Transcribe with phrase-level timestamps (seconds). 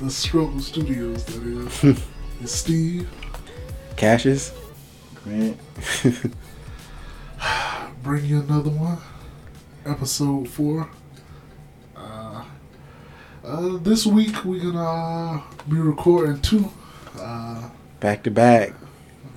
[0.00, 1.24] the Struggle Studios.
[1.26, 2.02] That is,
[2.40, 3.08] it's Steve.
[3.96, 4.52] Cassius.
[5.22, 5.58] Grant.
[8.02, 8.98] Bring you another one,
[9.84, 10.88] episode four.
[11.94, 12.44] Uh,
[13.44, 16.70] uh, this week we're gonna uh, be recording two.
[17.18, 17.68] Uh,
[18.00, 18.70] Back to back.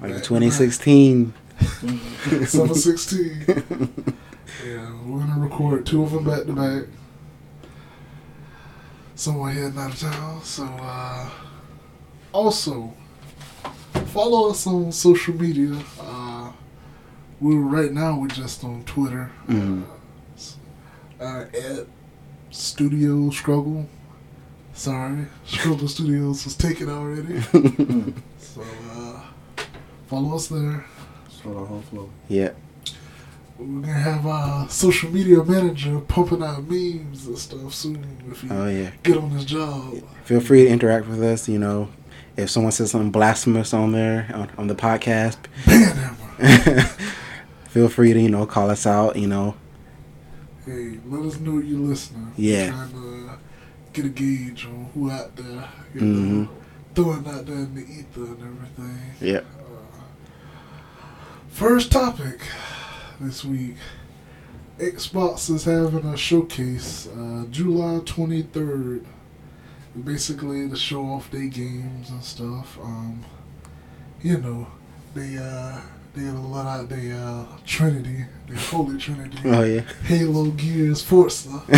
[0.02, 1.34] Like Back to 2016.
[2.46, 3.46] Summer 16.
[4.66, 6.84] yeah, we're gonna record two of them back to back.
[9.24, 10.44] Someone heading out of town.
[10.44, 11.30] So, uh,
[12.34, 12.94] also,
[14.08, 15.82] follow us on social media.
[15.98, 16.52] Uh,
[17.40, 19.32] we're right now, we're just on Twitter.
[19.48, 19.86] Mhm.
[21.22, 21.88] Uh, at
[22.52, 23.88] Studios Struggle.
[24.74, 27.40] Sorry, Struggle Studios was taken already.
[28.40, 29.22] so, uh,
[30.08, 30.84] follow us there.
[31.30, 32.10] Start our whole flow.
[32.28, 32.50] Yeah.
[33.58, 38.50] We're gonna have our social media manager pumping out memes and stuff soon if he
[38.50, 38.92] Oh, yeah.
[39.04, 40.02] get on his job.
[40.26, 41.48] Feel free to interact with us.
[41.48, 41.90] You know,
[42.36, 45.38] if someone says something blasphemous on there, on, on the podcast,
[47.70, 49.56] feel free to, you know, call us out, you know.
[50.66, 52.32] Hey, let us know you're listening.
[52.38, 52.72] Yeah.
[52.72, 53.36] We're trying to uh,
[53.94, 56.30] get a gauge on who out there, you Mhm.
[56.46, 56.50] know,
[56.96, 59.00] throwing out there in the ether and everything.
[59.22, 59.46] Yep.
[61.50, 62.40] First topic
[63.20, 63.76] this week.
[64.78, 69.06] Xbox is having a showcase uh, July 23rd.
[70.04, 72.80] Basically, to show off their games and stuff.
[72.82, 73.24] Um,
[74.24, 74.68] you know,
[75.14, 75.80] they uh,
[76.16, 79.38] they let out their uh, Trinity, the Holy Trinity.
[79.46, 79.82] Oh, yeah.
[80.06, 81.62] Halo, Gears, Forza.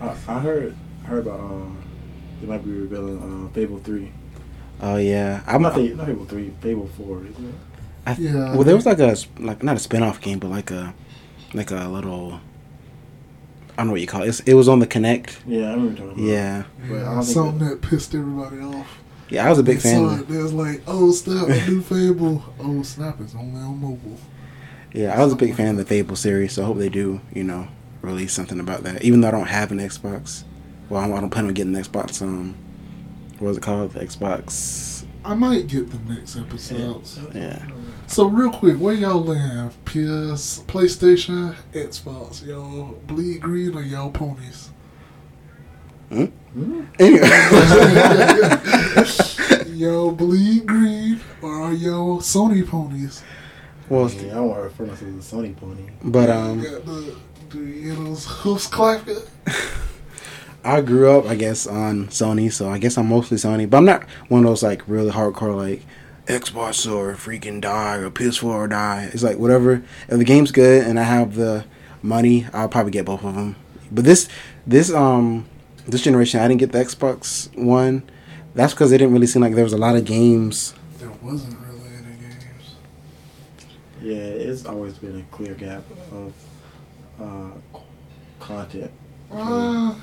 [0.00, 1.82] I, I heard heard about um
[2.40, 4.12] they might be revealing uh, Fable three.
[4.80, 5.42] Oh, yeah.
[5.46, 7.54] I'm not Fable, not Fable three, Fable four, isn't it?
[8.06, 8.54] I, Yeah.
[8.54, 10.94] Well, there was like a like not a spin-off game, but like a
[11.54, 12.40] like a little.
[13.72, 14.28] I don't know what you call it.
[14.28, 15.38] It's, it was on the Kinect.
[15.46, 16.18] Yeah, I remember you talking about.
[16.18, 16.62] Yeah.
[16.88, 18.98] But I Yeah, something that pissed everybody off.
[19.30, 20.08] Yeah, I was a big They fan.
[20.08, 22.44] saw it, They was like, "Oh snap, a new Fable!
[22.60, 24.18] Oh snap, it's only on mobile."
[24.92, 27.22] Yeah, I was a big fan of the Fable series, so I hope they do,
[27.32, 27.66] you know,
[28.02, 29.02] release something about that.
[29.02, 30.44] Even though I don't have an Xbox,
[30.90, 32.20] well, I don't plan on getting an Xbox.
[32.20, 32.54] Um,
[33.38, 33.92] what was it called?
[33.92, 35.06] The Xbox.
[35.24, 37.18] I might get the next episodes.
[37.34, 37.66] Yeah.
[38.12, 39.70] So real quick, where y'all land?
[39.86, 42.46] PS, PlayStation, Xbox.
[42.46, 44.68] Y'all bleed green or y'all ponies?
[46.10, 46.26] Hmm?
[46.98, 47.26] Anyway.
[49.78, 53.22] y'all bleed green or are y'all Sony ponies?
[53.88, 55.88] Well, yeah, I don't want to refer myself as a Sony pony.
[56.04, 57.16] But um, You got the,
[57.48, 59.22] the you know those hoofs clapping.
[60.64, 63.70] I grew up, I guess, on Sony, so I guess I'm mostly Sony.
[63.70, 65.80] But I'm not one of those like really hardcore like
[66.38, 69.10] Xbox or freaking die or PS4 or die.
[69.12, 69.82] It's like whatever.
[70.08, 71.64] If the game's good and I have the
[72.02, 73.56] money, I'll probably get both of them.
[73.90, 74.28] But this
[74.66, 75.46] this um
[75.86, 78.02] this generation, I didn't get the Xbox One.
[78.54, 80.74] That's because it didn't really seem like there was a lot of games.
[80.98, 82.76] There wasn't really any games.
[84.00, 86.32] Yeah, it's always been a clear gap of
[87.20, 87.78] uh,
[88.40, 88.90] content.
[89.30, 89.94] Uh,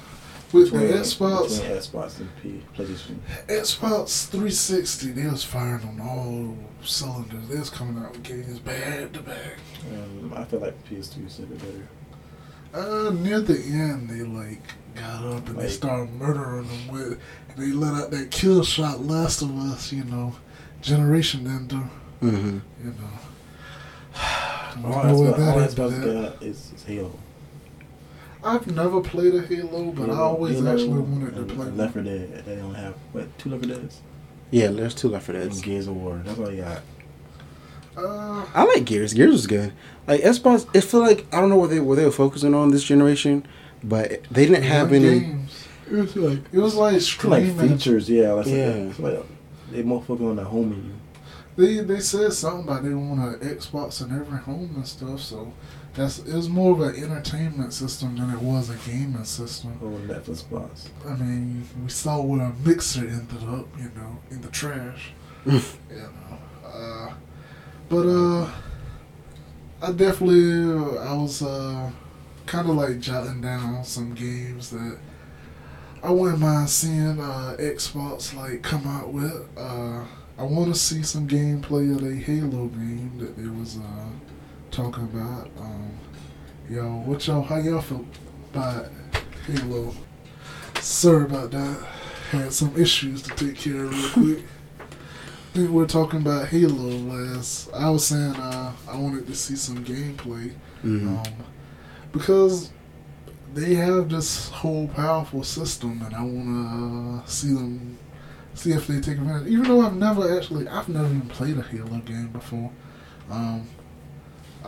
[0.54, 3.18] with the between- Xbox, between Xbox and P, PlayStation.
[3.48, 7.48] Xbox 360, they was firing on all cylinders.
[7.50, 9.58] They was coming out with games back to back.
[9.92, 11.88] Um, I feel like PS2 is a bit better.
[12.74, 14.62] Uh, near the end, they like
[14.96, 17.20] got up and they Like- started murdering them with.
[17.50, 19.04] And they let out that kill shot.
[19.06, 20.36] Last of Us, you know,
[20.82, 21.90] generation ender.
[22.22, 22.60] Mm-hmm.
[22.84, 23.10] You know.
[24.86, 26.24] All You know what Xbox, that all is, Xbox man.
[26.24, 27.12] got is, is Halo.
[28.44, 31.66] I've never played a Halo, but I always Halo actually wanted to and play.
[31.72, 32.44] Left 4 Dead.
[32.46, 34.02] They don't have what two Left 4 Deads.
[34.52, 35.62] Yeah, there's two left for And.
[35.62, 36.22] Gears of War.
[36.26, 36.82] That's all you got.
[37.96, 39.14] Uh, I like Gears.
[39.14, 39.74] Gears was good.
[40.08, 42.72] Like Xbox, it feel like I don't know what they what they were focusing on
[42.72, 43.46] this generation,
[43.84, 45.20] but they didn't have any.
[45.20, 45.68] games?
[45.92, 48.32] It was like It was like like features, yeah.
[48.32, 48.70] Like, Yeah.
[48.70, 49.24] It's like
[49.72, 50.94] they motherfucking on the home menu.
[51.56, 55.20] They they said something about they want an Xbox in every home and stuff.
[55.20, 55.52] So
[56.00, 59.78] that's it was more of an entertainment system than it was a gaming system.
[59.82, 60.90] Or Netflix Plus.
[61.06, 65.12] I mean, we saw where a mixer ended up, you know, in the trash.
[65.46, 65.62] you
[65.92, 67.14] know, uh,
[67.90, 68.50] but uh,
[69.82, 71.92] I definitely I was uh,
[72.46, 74.98] kind of like jotting down some games that
[76.02, 79.48] I wouldn't mind seeing uh, Xbox like come out with.
[79.58, 80.06] Uh,
[80.38, 84.06] I want to see some gameplay of a Halo game that they was uh,
[84.72, 85.50] talking about.
[85.60, 85.92] Um,
[86.70, 87.42] yo, what y'all?
[87.42, 88.06] How y'all feel
[88.54, 88.88] about
[89.48, 89.94] Halo?
[90.80, 91.88] Sorry about that.
[92.32, 94.46] Had some issues to take care of real quick.
[94.80, 97.72] I think we were talking about Halo last.
[97.74, 101.08] I was saying uh, I wanted to see some gameplay Mhm.
[101.28, 101.34] um,
[102.12, 102.72] because
[103.54, 107.98] they have this whole powerful system, and I want to uh, see them
[108.54, 109.48] see if they take advantage.
[109.52, 112.72] Even though I've never actually, I've never even played a Halo game before.
[113.32, 113.68] Um,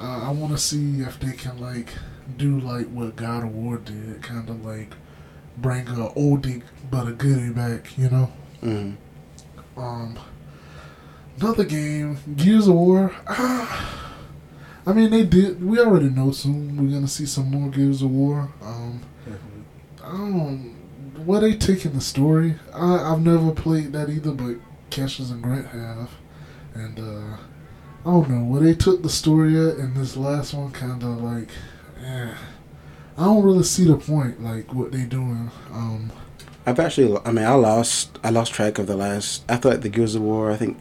[0.01, 1.89] uh, I want to see if they can like
[2.37, 4.93] do like what God of War did, kind of like
[5.57, 8.31] bring a oldie but a goodie back, you know.
[8.61, 8.95] Mhm.
[9.77, 10.17] Um,
[11.39, 13.13] another game, Gears of War.
[13.27, 14.11] Ah,
[14.85, 15.63] I mean, they did.
[15.63, 18.49] We already know soon we're gonna see some more Gears of War.
[18.63, 19.63] Um, Definitely.
[20.03, 20.75] I don't.
[21.25, 22.55] Where they taking the story?
[22.73, 24.55] I I've never played that either, but
[24.89, 26.09] Cassius and Grant have,
[26.73, 27.37] and uh,
[28.05, 29.77] I don't know where they took the story at.
[29.77, 31.49] And this last one kind of like,
[32.03, 32.33] eh,
[33.17, 34.41] I don't really see the point.
[34.43, 35.51] Like what they doing.
[35.71, 36.11] Um,
[36.65, 39.43] I've actually, I mean, I lost, I lost track of the last.
[39.49, 40.77] I thought the Gears of War, I think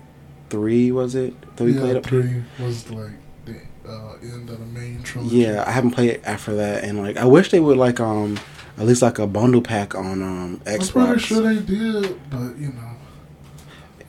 [0.51, 2.09] three was it that we yeah, played up to.
[2.09, 3.13] three was like
[3.45, 3.57] the
[3.89, 5.37] uh, end of the main trilogy.
[5.37, 8.39] Yeah, I haven't played it after that, and like, I wish they would like um
[8.79, 11.07] at least like a bundle pack on um I'm Xbox.
[11.07, 12.90] pretty sure they did, but you know,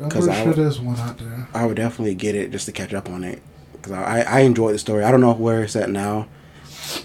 [0.01, 1.47] I'm 'Cause pretty I sure would- there's one out there.
[1.53, 3.41] I would definitely get it just to catch up on it
[3.73, 5.03] because I I enjoyed the story.
[5.03, 6.27] I don't know where it's at now,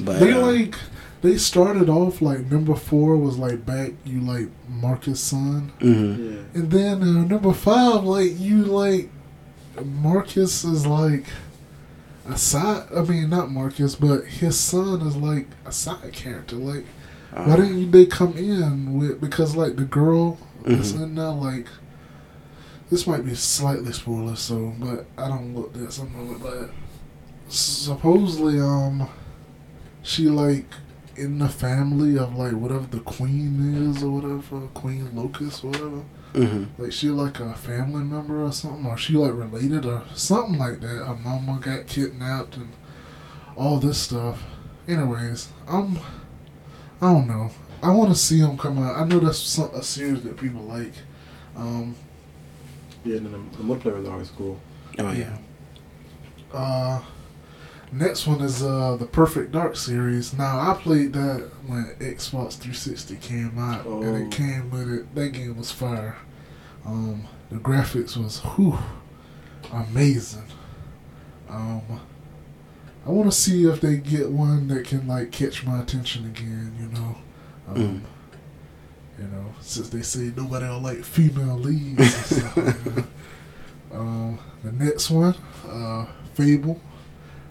[0.00, 0.74] but They uh, like
[1.22, 6.18] they started off like number four was like back you like Marcus' son, mhm.
[6.54, 6.60] Yeah.
[6.60, 9.10] and then uh, number five like you like
[9.84, 11.24] Marcus is like
[12.28, 12.84] a side.
[12.96, 16.56] I mean not Marcus, but his son is like a side character.
[16.56, 16.84] Like
[17.32, 21.02] why uh, didn't they come in with because like the girl that's Mhm.
[21.02, 21.66] in there like.
[22.90, 26.70] This might be slightly spoiler, so but I don't look at something like that.
[27.48, 29.08] Supposedly, um,
[30.02, 30.66] she like
[31.16, 36.02] in the family of like whatever the queen is or whatever, Queen Locust or whatever.
[36.34, 36.66] mhm.
[36.78, 40.80] Like she like a family member or something, or she like related or something like
[40.80, 41.04] that.
[41.06, 42.70] Her mama got kidnapped and
[43.56, 44.42] all this stuff.
[44.86, 45.98] Anyways, I'm
[47.00, 47.50] I don't know.
[47.82, 48.96] I want to see him come out.
[48.96, 50.92] I know that's a series that people like.
[51.56, 51.94] Um,
[53.06, 54.58] Yeah, and then the, the multiplayer was always cool.
[54.98, 55.38] Oh yeah.
[56.52, 57.02] Uh,
[57.92, 60.32] next one is uh the Perfect Dark series.
[60.32, 64.14] Now I played that when Xbox 360 came out, and Oh.
[64.16, 65.14] it came with it.
[65.14, 66.16] That game was fire.
[66.84, 68.78] Um, the graphics was whew,
[69.72, 70.44] amazing.
[71.48, 71.82] Um,
[73.06, 76.74] I want to see if they get one that can like catch my attention again.
[76.80, 77.16] You know,
[77.68, 78.00] um, Mm.
[79.18, 81.98] You know, since they say nobody will like female leads.
[82.00, 83.04] and stuff that.
[83.94, 85.34] Um, the next one,
[85.66, 86.78] uh, Fable.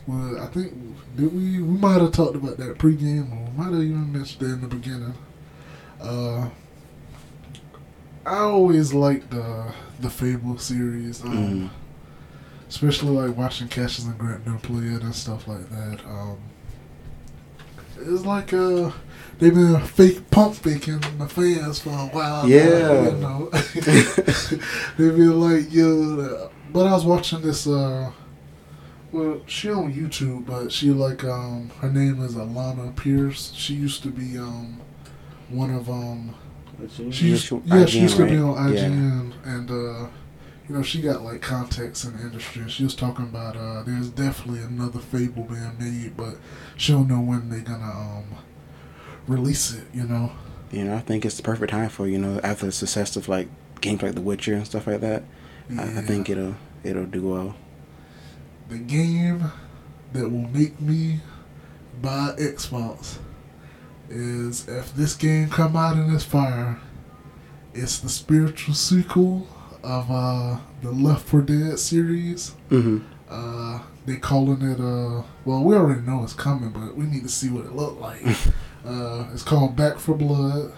[0.05, 0.73] Well, I think
[1.15, 4.43] did we we might have talked about that pregame, or we might have even mentioned
[4.43, 5.13] it in the beginning.
[5.99, 6.49] Uh,
[8.25, 11.69] I always liked the the Fable series, um, Mhm.
[12.69, 15.99] especially like watching Cassius and Grant play it and stuff like that.
[16.05, 16.37] Um,
[18.07, 18.91] it's like uh,
[19.39, 22.43] they've been fake pump faking the fans for a while.
[22.43, 23.03] now, Yeah.
[23.03, 23.49] you know,
[24.97, 26.49] they've been like yo.
[26.71, 27.67] But I was watching this.
[27.67, 28.11] uh
[29.11, 33.53] well, she on YouTube, but she like um her name is Alana Pierce.
[33.53, 34.81] She used to be um
[35.49, 36.35] one of um
[37.11, 38.75] she used, she- yeah she used to be on right?
[38.75, 38.89] Yeah.
[38.89, 40.07] IGN and uh
[40.67, 42.63] you know she got like contacts in the industry.
[42.63, 46.35] And She was talking about uh there's definitely another Fable being made, but
[46.77, 48.25] she don't know when they're gonna um
[49.27, 49.85] release it.
[49.93, 50.31] You know.
[50.71, 53.27] You know, I think it's the perfect time for you know after the success of
[53.29, 53.47] like
[53.81, 55.23] games like The Witcher and stuff like that.
[55.77, 57.55] I, I think it'll it'll do well.
[58.69, 59.51] the game
[60.13, 61.19] that will make me
[62.01, 63.17] buy Xbox
[64.09, 66.79] is if this game come out in this fire,
[67.73, 69.47] it's the spiritual sequel
[69.85, 72.53] of uh, the Left 4 Dead series.
[72.69, 72.99] Mm-hmm.
[73.29, 77.29] Uh, they calling it uh well we already know it's coming, but we need to
[77.29, 78.21] see what it look like.
[78.85, 80.71] Uh, it's called Back 4 Blood.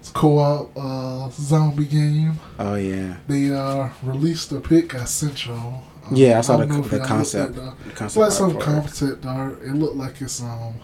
[0.00, 2.40] It's a co-op uh, zombie game.
[2.58, 3.18] Oh yeah.
[3.28, 4.96] They uh, released a pic.
[4.96, 5.84] I sent y'all.
[6.04, 8.58] Um, Yeah, I saw don't the- the concept- at the- the It's concept like some
[8.58, 9.62] concept art.
[9.62, 10.74] It looked like it's um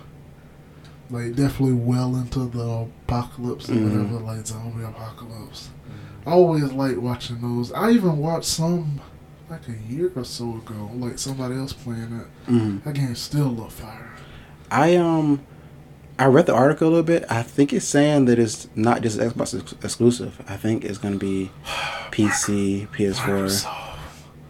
[1.10, 4.08] like definitely well into the apocalypse or Mhm.
[4.10, 5.68] whatever, like zombie apocalypse.
[6.26, 7.72] I always like watching those.
[7.72, 9.00] I even watched some
[9.50, 12.50] like a year or so ago, like somebody else playing it.
[12.50, 12.84] Mhm.
[12.84, 14.10] That game still look fire.
[14.70, 15.40] I um,
[16.18, 17.24] I read the article a little bit.
[17.28, 20.40] I think it's saying that it's not just Xbox ex- exclusive.
[20.48, 21.50] I think it's gonna be
[22.10, 23.16] PC, PS4.
[23.16, 23.88] Microsoft.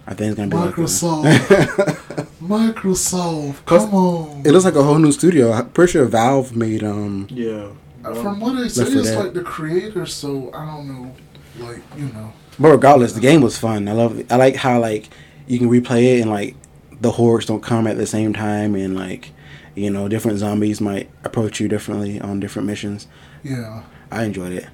[0.07, 1.25] I think it's gonna be Microsoft.
[1.25, 2.19] like.
[2.19, 3.65] A, Microsoft.
[3.67, 4.43] Come on.
[4.45, 5.53] it looks like a whole new studio.
[5.53, 7.27] I'm pretty sure Valve made um.
[7.31, 7.69] Yeah.
[8.03, 9.19] From what I see, it's Dead.
[9.25, 11.15] like the creator, so I don't know.
[11.59, 12.33] Like, you know.
[12.59, 13.89] But regardless, the game was fun.
[13.89, 14.25] I love.
[14.31, 15.09] I like how like
[15.47, 16.55] you can replay it and like
[17.01, 19.31] the hordes don't come at the same time and like
[19.75, 23.09] you know different zombies might approach you differently on different missions.
[23.43, 23.83] Yeah.
[24.11, 24.67] I enjoyed it.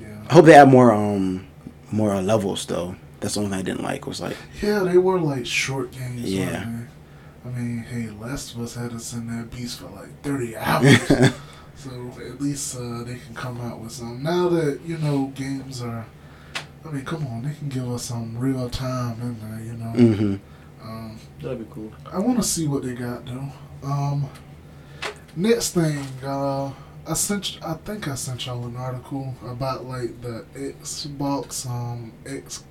[0.00, 0.24] Yeah.
[0.28, 1.46] I hope they add more um
[1.90, 2.96] more uh, levels though.
[3.20, 6.22] That's the only thing I didn't like was like Yeah, they were like short games.
[6.32, 6.64] Yeah.
[6.64, 6.88] weren't?
[7.46, 11.32] I mean, hey, Last of Us had us in that beast for like 30 hours.
[11.76, 11.90] so
[12.20, 14.22] at least uh, they can come out with some.
[14.22, 16.06] Now that, you know, games are.
[16.86, 19.90] I mean, come on, they can give us some real time in there, you know.
[20.14, 20.34] hmm
[20.82, 21.92] Um, That'd be cool.
[22.12, 23.48] I want to see what they got though.
[23.82, 24.28] Um,
[25.36, 26.72] next thing, uh,
[27.06, 27.58] I sent.
[27.62, 32.64] I think I sent y'all an article about like the Xbox um X,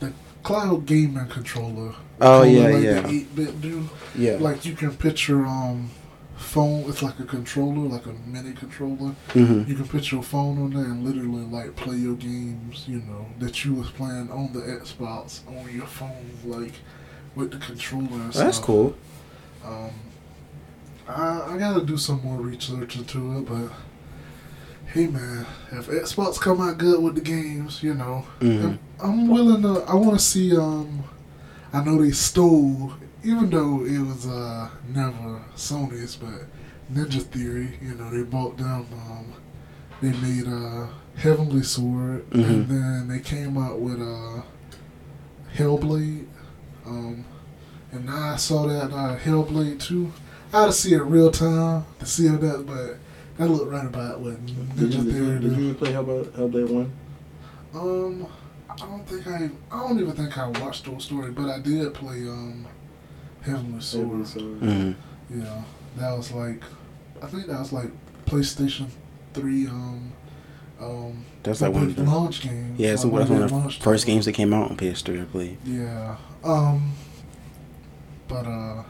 [0.00, 1.94] the cloud gaming controller.
[2.20, 3.00] Oh, Controller yeah, like yeah.
[3.00, 3.88] The 8BitDo.
[4.16, 4.36] Yeah.
[4.40, 5.90] Like you can picture um
[6.36, 6.88] phone.
[6.88, 9.14] It's like a controller, like a mini controller.
[9.32, 12.98] hmm You can put your phone on there and literally like play your games, you
[12.98, 16.74] know, that you was playing on the Xbox on your phone, like
[17.34, 18.06] with the controller.
[18.22, 18.94] And That's cool.
[19.64, 19.90] Um,
[21.08, 23.70] I I gotta do some more research into it, but
[24.92, 28.64] hey man, if Xbox come out good with the games, you know, Mhm.
[28.64, 29.82] I'm, I'm willing to.
[29.88, 30.56] I want to see.
[30.56, 31.04] Um,
[31.72, 32.92] I know they stole,
[33.24, 36.44] even though it was uh never Sony's, but
[36.92, 37.78] Ninja Theory.
[37.82, 38.86] You know, they bought them.
[38.92, 39.32] Um,
[40.02, 42.68] they made uh Heavenly Sword, and Mhm.
[42.68, 44.42] then they came out with uh
[45.56, 46.26] Hellblade.
[46.86, 47.24] Um,
[47.92, 50.12] and now I saw that uh, Hellblade 2.
[50.52, 52.98] I had to see it real time to see how that, but
[53.38, 56.26] that looked right about what Did Ninja you, did, Theory you, did you play Hellblade,
[56.32, 56.92] Hellblade 1?
[57.74, 58.26] Um,
[58.68, 61.94] I don't think I, I don't even think I watched those story, but I did
[61.94, 62.66] play um,
[63.44, 64.04] Heavenly Sword.
[64.06, 64.58] Heavenly Sword.
[64.58, 64.92] hmm
[65.40, 65.62] Yeah,
[65.96, 66.62] that was like,
[67.22, 67.90] I think that was like
[68.26, 68.88] PlayStation
[69.34, 69.66] 3.
[69.68, 70.12] Um,
[70.80, 72.74] um, That's like one of the the launch game.
[72.76, 72.92] yeah.
[72.92, 74.04] It's like one of the first titles.
[74.04, 75.58] games that came out on PS3, I believe.
[75.64, 76.16] Yeah.
[76.42, 76.92] Um.
[78.28, 78.82] But uh.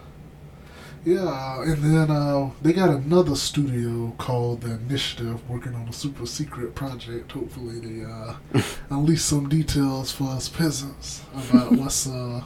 [1.04, 6.24] Yeah, and then uh, they got another studio called The Initiative working on a super
[6.24, 7.30] secret project.
[7.32, 12.42] Hopefully, they uh, unleash some details for us peasants about what's uh,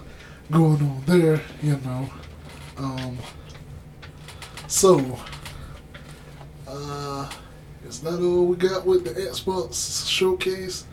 [0.51, 2.11] going on there, you know.
[2.77, 3.19] Um,
[4.67, 5.19] so,
[6.67, 7.31] uh,
[7.87, 10.85] is that all we got with the Xbox showcase?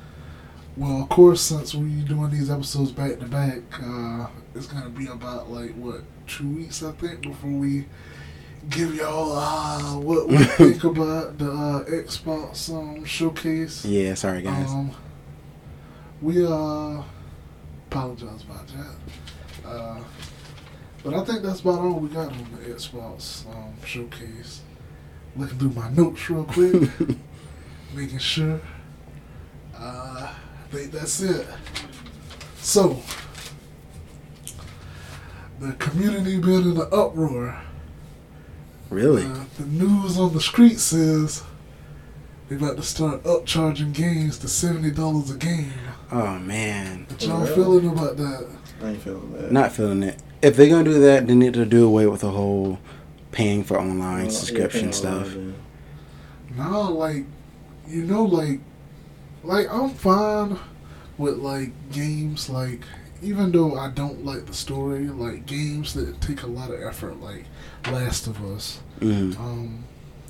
[0.77, 5.07] Well, of course, since we're doing these episodes back to back, uh, it's gonna be
[5.07, 7.85] about like what two weeks, I think, before we
[8.69, 13.85] give y'all uh, what we think about the uh, Xbox um, showcase.
[13.85, 14.15] Yeah.
[14.15, 14.69] Sorry guys.
[14.69, 14.91] Um,
[16.21, 17.01] we uh
[17.89, 18.95] apologize about that.
[19.65, 19.99] Uh,
[21.03, 24.61] but I think that's about all we got on the Xbox um, showcase.
[25.35, 26.89] Looking through my notes real quick,
[27.93, 28.61] making sure.
[29.77, 31.45] Uh, I think that's it.
[32.57, 33.01] So,
[35.59, 37.61] the community been in an uproar.
[38.89, 39.25] really?
[39.25, 41.43] Uh, the news on the street says
[42.49, 45.73] they about to start upcharging games to seventy dollars a game.
[46.11, 47.05] oh man.
[47.09, 47.55] What y'all really?
[47.55, 48.47] feeling about that?
[48.85, 49.51] I ain't feeling that.
[49.51, 50.17] Not feeling it.
[50.41, 52.79] If they're gonna do that, they need to do away with the whole
[53.31, 55.27] paying for online yeah, subscription paying stuff.
[55.27, 55.55] online,
[56.57, 57.25] No, like
[57.87, 58.59] you know, like
[59.43, 60.57] like I'm fine
[61.17, 62.81] with like games like
[63.21, 67.19] even though I don't like the story, like games that take a lot of effort,
[67.21, 67.45] like
[67.87, 68.81] Last of Us.
[68.99, 69.37] Mm.
[69.39, 69.83] Um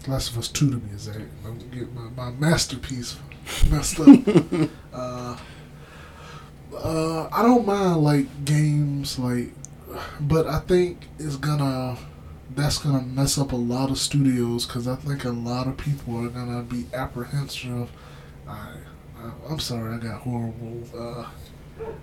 [0.07, 1.19] Last of Us Two to be exact.
[1.43, 3.17] Don't get my, my masterpiece
[3.69, 4.69] messed up.
[4.93, 5.37] uh
[6.83, 9.51] uh I don't mind like games like
[10.19, 11.97] but I think it's gonna
[12.55, 16.25] that's gonna mess up a lot of studios because I think a lot of people
[16.25, 17.89] are gonna be apprehensive.
[18.47, 18.75] I,
[19.17, 21.29] I I'm sorry, I got horrible uh,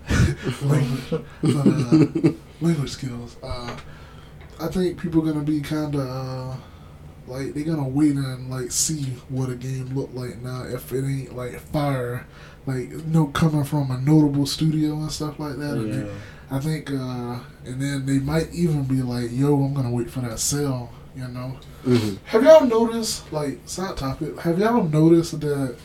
[0.63, 3.37] language, but, uh, language skills.
[3.43, 3.77] Uh,
[4.61, 6.57] I think people are gonna be kind of uh,
[7.27, 11.05] like they're gonna wait and like see what a game look like now if it
[11.05, 12.27] ain't like fire,
[12.67, 15.73] like no coming from a notable studio and stuff like that.
[15.77, 16.01] And Yeah.
[16.03, 16.09] they-
[16.51, 20.21] I think, uh, and then they might even be like, "Yo, I'm gonna wait for
[20.21, 21.57] that sale," you know.
[21.85, 24.39] hmm Have y'all noticed, like, side topic?
[24.41, 25.77] Have y'all noticed that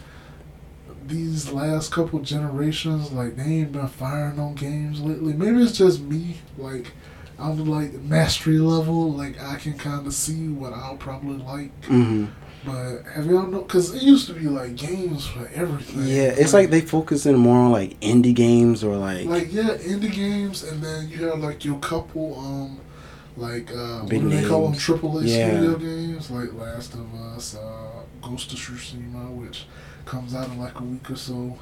[1.08, 5.32] these last couple generations, like, they ain't been firing on games lately?
[5.34, 6.92] Maybe it's just me, like,
[7.40, 11.72] I'm like mastery level, like I can kind of see what I'll probably like.
[11.86, 12.26] hmm
[12.68, 13.62] But have y'all know?
[13.62, 16.04] Because it used to be like games for everything.
[16.06, 20.12] Yeah, it's like they focusing more on like indie games or like, like yeah, indie
[20.14, 22.80] games, and then you have like your couple, um,
[23.38, 24.78] like uh, what do they call them?
[24.78, 25.62] Triple A Yeah.
[25.62, 29.66] studio games, like Last of Us, uh, Ghost of Tsushima, which
[30.06, 31.58] comes out in like a week or so.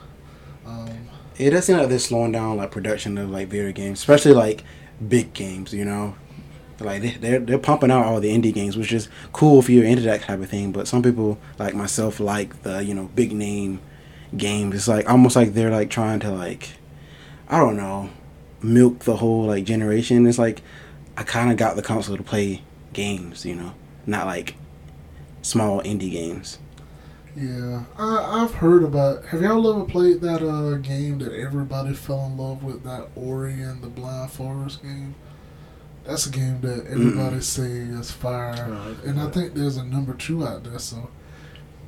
[0.65, 0.89] Um,
[1.37, 4.63] it does seem like they're slowing down like production of like video games, especially like
[5.07, 5.71] big games.
[5.71, 6.15] You know,
[6.79, 9.85] like they- they're they're pumping out all the indie games, which is cool if you're
[9.85, 10.71] into that type of thing.
[10.71, 13.79] But some people like myself like the you know big name
[14.37, 14.75] games.
[14.75, 16.69] It's like almost like they're like trying to like
[17.49, 18.09] I don't know
[18.61, 20.25] milk the whole like generation.
[20.27, 20.61] It's like
[21.17, 22.61] I kind of got the console to play
[22.93, 23.73] games, you know,
[24.05, 24.55] not like
[25.41, 26.59] small indie games.
[27.35, 29.25] yeah, I, I've heard about.
[29.25, 32.83] Have y'all ever played that uh, game that everybody fell in love with?
[32.83, 35.15] That Ori and the Blind Forest game.
[36.05, 40.13] That's a game that everybody say is fire, Oh, and I think there's a number
[40.13, 40.77] two out there.
[40.77, 41.09] So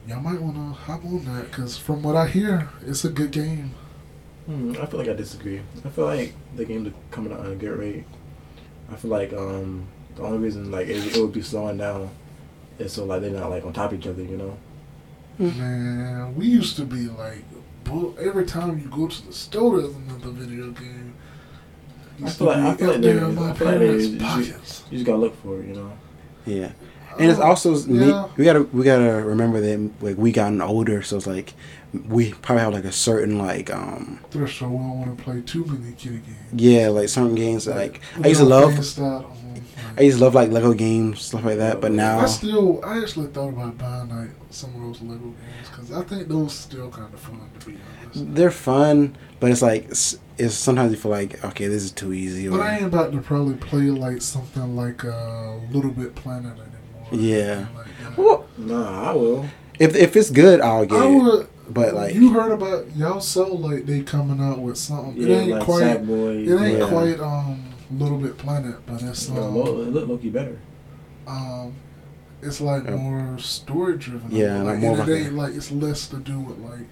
[0.07, 3.31] y'all might want to hop on that because from what I hear, it's a good
[3.31, 3.75] game.
[4.47, 5.62] Hmm, I feel like I disagree.
[5.86, 8.05] I feel like the game's coming out at a good rate.
[8.91, 12.09] I feel like um, the only reason like it, it would be slowing down
[12.79, 14.57] is so like they're not like on top of each other, you know.
[15.38, 17.43] Man, we used to be like,
[18.19, 21.13] every time you go to the store, there's another video game.
[22.17, 23.79] I Used feel like I feel like up there there in my I feel like
[23.79, 24.83] there parents' you, pockets.
[24.89, 25.91] you just gotta look for it, you know.
[26.45, 26.71] Yeah.
[27.19, 28.27] And it's Oh, also yeah.
[28.38, 31.53] we gotta we gotta remember that like we gotten older, so it's like
[32.07, 34.71] we probably have like a certain like um threshold.
[34.74, 36.38] We don't want to play too many kitty games.
[36.53, 39.23] yeah like certain games like We I used to love play
[39.97, 42.99] I used to love like Lego games stuff like that, but now I still, I
[42.99, 46.89] actually thought about buying like some of those Lego games because I think those still
[46.91, 48.36] kind of fun to be honest.
[48.36, 49.89] they're fun, but it's like
[50.38, 53.12] it's, it's sometimes you feel like okay this is too easy But I ain't about
[53.12, 57.08] to probably play like something like a LittleBigPlanet anymore.
[57.12, 57.67] Yeah.
[57.76, 58.17] Like that.
[58.17, 59.45] well, Nah, I will.
[59.80, 61.08] if if it's good I'll get I
[61.39, 61.50] it.
[61.69, 65.21] But like you heard about y'all so like they coming out with something.
[65.21, 65.84] It Yeah, ain't like quite.
[65.84, 66.47] Sackboy.
[66.47, 66.88] It ain't Yeah.
[66.89, 70.58] quite um LittleBigPlanet, but it's No, um, Lo- it look Loki better.
[71.28, 71.73] um
[72.41, 72.95] it's like Yeah.
[72.95, 74.30] more story driven.
[74.32, 76.88] Yeah, like, like more and it ain't like it's less to do with like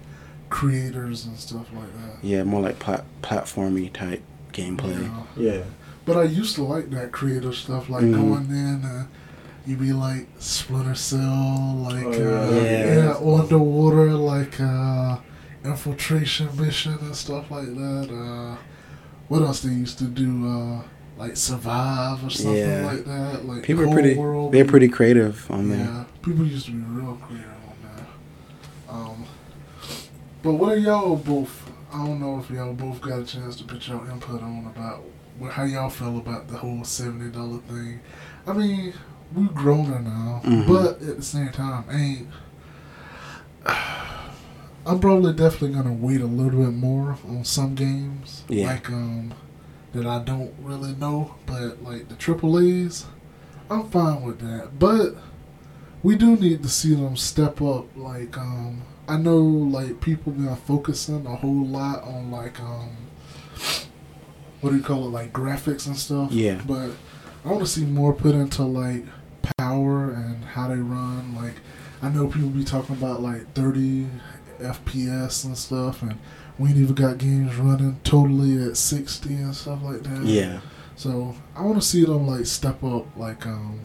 [0.60, 2.14] creators and stuff like that.
[2.30, 5.02] yeah more like plat- platformy type gameplay.
[5.36, 5.52] Yeah.
[5.52, 5.62] Yeah.
[6.06, 8.14] But I used to like that creative stuff, like Mhm.
[8.22, 9.06] going in and
[9.66, 12.94] you be like Splinter Cell, like Oh, uh, yeah.
[13.20, 15.16] yeah, underwater, like uh,
[15.64, 18.06] infiltration mission and stuff like that.
[18.10, 18.56] Uh,
[19.28, 20.30] what else they used to do?
[20.48, 20.82] Uh,
[21.18, 22.86] like survive or something Yeah.
[22.90, 23.44] like that.
[23.48, 24.52] Like People are pretty World.
[24.52, 25.78] they're pretty creative on there.
[25.78, 27.55] Yeah, people used to be real creative on that.
[30.46, 31.68] But what are y'all both?
[31.92, 35.02] I don't know if y'all both got a chance to put your input on about
[35.50, 38.00] how y'all feel about the whole seventy dollar thing.
[38.46, 38.92] I mean,
[39.34, 40.68] we're growner now, Mhm.
[40.68, 42.28] but at the same time, ain't.
[44.86, 48.68] I'm probably definitely gonna wait a little bit more on some games, Yeah.
[48.68, 49.34] like um,
[49.94, 53.06] that I don't really know, but like the triple A's,
[53.68, 54.78] I'm fine with that.
[54.78, 55.16] But
[56.04, 57.86] we do need to see them step up.
[57.96, 62.90] Like um, I know like people been focusing a whole lot on like um,
[64.60, 66.32] what do you call it, like graphics and stuff.
[66.32, 66.60] Yeah.
[66.66, 66.90] But
[67.44, 69.04] I want to see more put into like
[69.58, 71.36] power and how they run.
[71.36, 71.54] Like
[72.02, 74.08] I know people be talking about like 30
[74.60, 76.18] FPS and stuff, and
[76.58, 80.24] we ain't even got games running totally at 60 and stuff like that.
[80.24, 80.60] Yeah.
[80.96, 83.80] So I want to see them like step up, like um,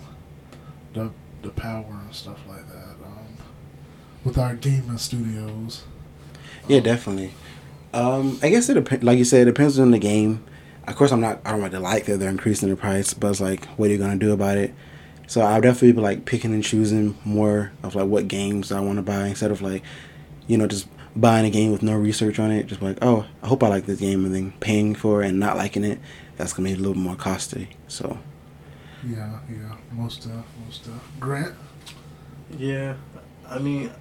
[0.94, 2.51] the the power and stuff like that.
[4.24, 5.84] With our gaming studios.
[6.68, 7.34] Yeah, definitely.
[7.94, 9.04] Um, I guess it depends.
[9.04, 10.44] Like you said, it depends on the game.
[10.88, 11.42] Of course, I'm not.
[11.46, 13.98] I don't really like that they're increasing the price, but it's like, what are you
[13.98, 14.74] gonna do about it?
[15.28, 18.98] So I'll definitely be like picking and choosing more of like what games I want
[18.98, 19.84] to buy instead of like,
[20.48, 22.68] you know, just buying a game with no research on it.
[22.68, 25.40] Just like, oh, I hope I like this game, and then paying for it and
[25.40, 26.00] not liking it.
[26.38, 27.70] That's gonna be a little bit more costly.
[27.88, 28.18] So
[29.06, 31.02] Yeah, yeah, most stuff, most stuff.
[31.20, 31.56] Grant.
[32.58, 32.96] Yeah,
[33.48, 33.92] I mean,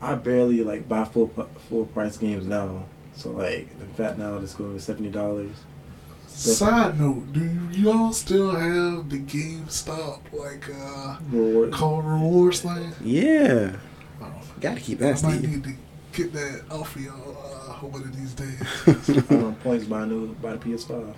[0.00, 1.28] I barely like buy full
[1.68, 2.84] full price games now.
[3.16, 5.50] So like the fact now it's going to seventy dollars.
[6.26, 11.72] Side note: Do you all still have the GameStop like uh Reward.
[11.72, 12.92] call rewards thing?
[13.02, 13.76] Yeah.
[14.22, 15.08] Oh, Gotta keep that.
[15.08, 15.72] I that, might need to
[16.12, 19.30] get that off of y'all uh, one of these days.
[19.32, 21.14] um, points by new by the PS5.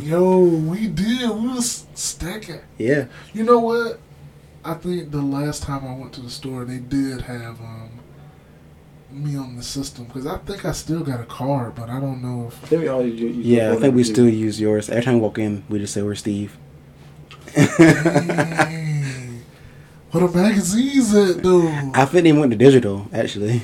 [0.02, 1.30] Yo, we did.
[1.30, 2.60] We was stacking.
[2.78, 3.06] yeah.
[3.32, 4.00] You know what?
[4.64, 8.00] I think the last time I went to the store, they did have um
[9.10, 12.22] me on the system because I think I still got a card, but I don't
[12.22, 12.68] know I if.
[12.68, 14.88] think we all use, use Yeah, I think we phone still use yours.
[14.88, 16.56] Every time we walk in, we just say we're Steve.
[17.54, 19.42] Dang.
[20.10, 21.68] Where the magazines at though?
[21.94, 23.62] I think they went to digital, actually.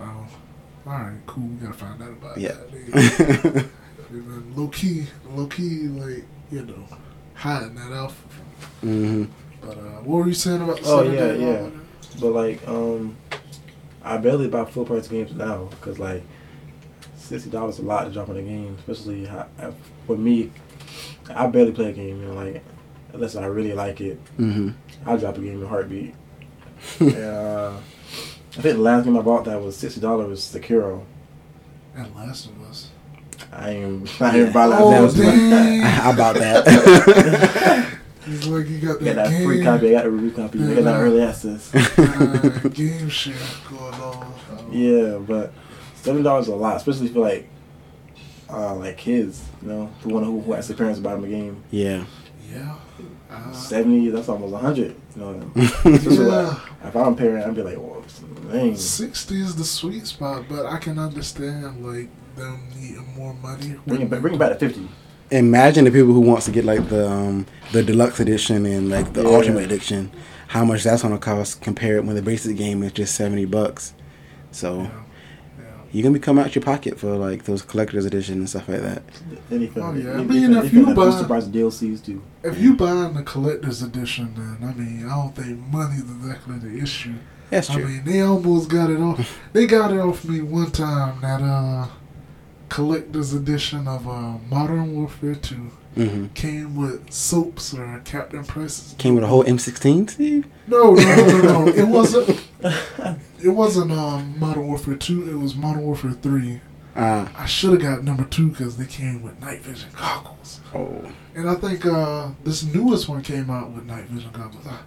[0.00, 0.04] Oh,
[0.86, 1.44] all right, cool.
[1.44, 2.40] We gotta find out about it.
[2.42, 2.52] Yeah.
[2.92, 3.66] that.
[4.10, 6.86] And low key, low key, like you know,
[7.34, 8.12] hiding that off.
[8.80, 9.24] hmm
[9.64, 11.70] But uh, what were you saying about the Oh, Saturday yeah, yeah.
[12.20, 13.16] But like, um,
[14.02, 16.22] I barely buy full price games now because like
[17.16, 19.46] sixty dollars a lot to drop on a game, especially how,
[20.06, 20.50] for me.
[21.34, 22.62] I barely play a game, you know, like
[23.12, 24.18] unless I really like it.
[24.36, 24.70] hmm
[25.06, 26.14] I drop a game in a heartbeat.
[27.00, 27.72] and, uh,
[28.56, 31.02] I think the last game I bought that was sixty dollars was Sekiro.
[31.96, 32.88] And Last of Us.
[33.52, 34.80] I ain't I ain't buy that.
[34.80, 35.80] Oh, that was dang.
[35.80, 37.98] How about that?
[38.24, 39.88] He's like, you got I got that, that free game, copy.
[39.88, 40.62] I got the review copy.
[40.64, 41.74] I got that early access.
[41.98, 43.34] uh, game share
[43.70, 44.32] going on.
[44.58, 45.52] Um, Yeah, but
[45.96, 47.48] seven dollars is a lot, especially for like
[48.50, 51.14] uh, like kids, you know, who want to who, who ask their parents to buy
[51.14, 51.62] them a game.
[51.70, 52.04] yeah.
[52.52, 52.76] Yeah.
[53.30, 54.94] Uh, Seventy, that's almost a hundred.
[55.16, 56.42] You know, especially Yeah.
[56.48, 58.04] like, if I'm a parent, I'd be like, well,
[58.52, 58.76] dang.
[58.76, 63.74] 60 is the sweet spot, but I can understand, like, them needing more money.
[63.86, 64.88] Bring it back, bring it back to fifty.
[65.38, 69.12] Imagine the people who wants to get like the um, the deluxe edition and like
[69.14, 69.28] the Yeah.
[69.36, 70.10] ultimate edition.
[70.48, 73.94] How much that's gonna cost compared when the basic game is just seventy bucks.
[74.52, 74.90] So Yeah.
[75.58, 75.64] Yeah.
[75.90, 78.82] you can be coming out your pocket for like those collector's edition and stuff like
[78.82, 79.02] that.
[79.50, 79.82] Anything.
[79.82, 80.10] Oh, yeah.
[80.10, 82.22] I Anything- if you that buy- booster price DLCs too.
[82.44, 86.78] If you buying the collector's edition, then, I mean, I don't think money's exactly the
[86.80, 87.14] issue.
[87.50, 87.82] That's true.
[87.84, 89.40] I mean, they almost got it off.
[89.52, 91.86] They got it off me one time, that uh,
[92.68, 95.54] collector's edition of uh, Modern Warfare 2
[95.94, 98.94] hmm came with soaps or Captain Price's.
[98.98, 100.46] Came with a whole M16, Steve.
[100.66, 101.68] No, no, no, no, no.
[101.76, 102.40] It wasn't.
[103.40, 105.30] It wasn't um, Modern Warfare Two.
[105.30, 106.60] It was Modern Warfare Three.
[106.96, 110.60] Uh, I should have got number two because they came with night vision goggles.
[110.74, 111.04] oh,
[111.36, 114.66] And I think uh, this newest one came out with night vision goggles.
[114.66, 114.78] I,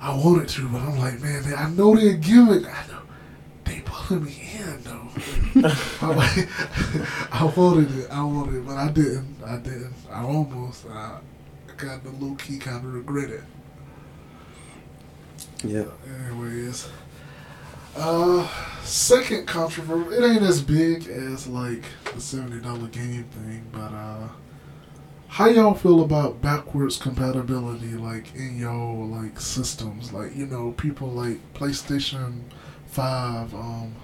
[0.00, 2.64] I wanted to, but I'm like, man, I know they're giving.
[2.66, 3.02] I know
[3.68, 5.08] they pulling me in though.
[6.02, 6.18] I'm
[7.32, 8.10] I wanted it.
[8.10, 9.36] I wanted it, but I didn't.
[9.44, 9.94] I didn't.
[10.10, 10.86] I almost.
[10.86, 11.20] I
[11.76, 13.44] got the low key kind of regret it.
[15.64, 15.84] yeah.
[16.26, 16.88] Anyways,
[17.96, 18.48] uh,
[18.82, 20.16] second controversy.
[20.16, 24.28] It ain't as big as like the seventy dollar game thing, but uh,
[25.28, 31.08] how y'all feel about backwards compatibility, like in your like systems, like you know people
[31.08, 32.40] like PlayStation
[32.88, 33.94] Five, um,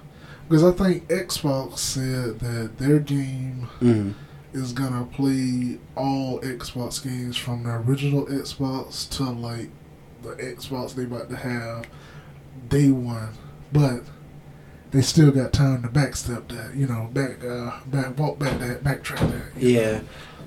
[0.49, 4.12] because I think Xbox said that their game hmm
[4.55, 9.68] is gonna play all Xbox games from the original Xbox to like
[10.23, 11.87] the Xbox they about to have
[12.68, 13.31] day one,
[13.73, 14.03] but
[14.92, 18.85] they still got time to backstep that, you know, back uh back walk back that
[18.85, 19.61] backtrack that.
[19.61, 20.01] Yeah.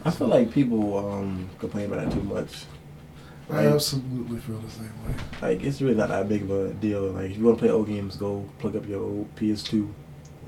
[0.06, 2.64] I feel like people um, complain about that too much.
[3.50, 3.56] Know.
[3.58, 5.14] I absolutely feel the same way.
[5.42, 7.04] Like it's really not that big of a deal.
[7.12, 9.88] Like if you want to play old games, go plug up your old PS2.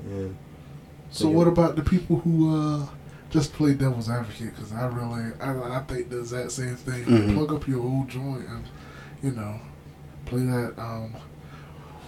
[0.06, 0.36] And
[1.10, 1.36] So Yeah.
[1.36, 2.86] what about the people who uh
[3.30, 4.54] just play devil's advocate?
[4.54, 7.04] Because I really, I, I think the exact same thing.
[7.04, 7.34] Mhm.
[7.34, 8.64] Plug up your old joint and
[9.22, 9.60] you know
[10.26, 10.74] play that.
[10.78, 11.14] Um,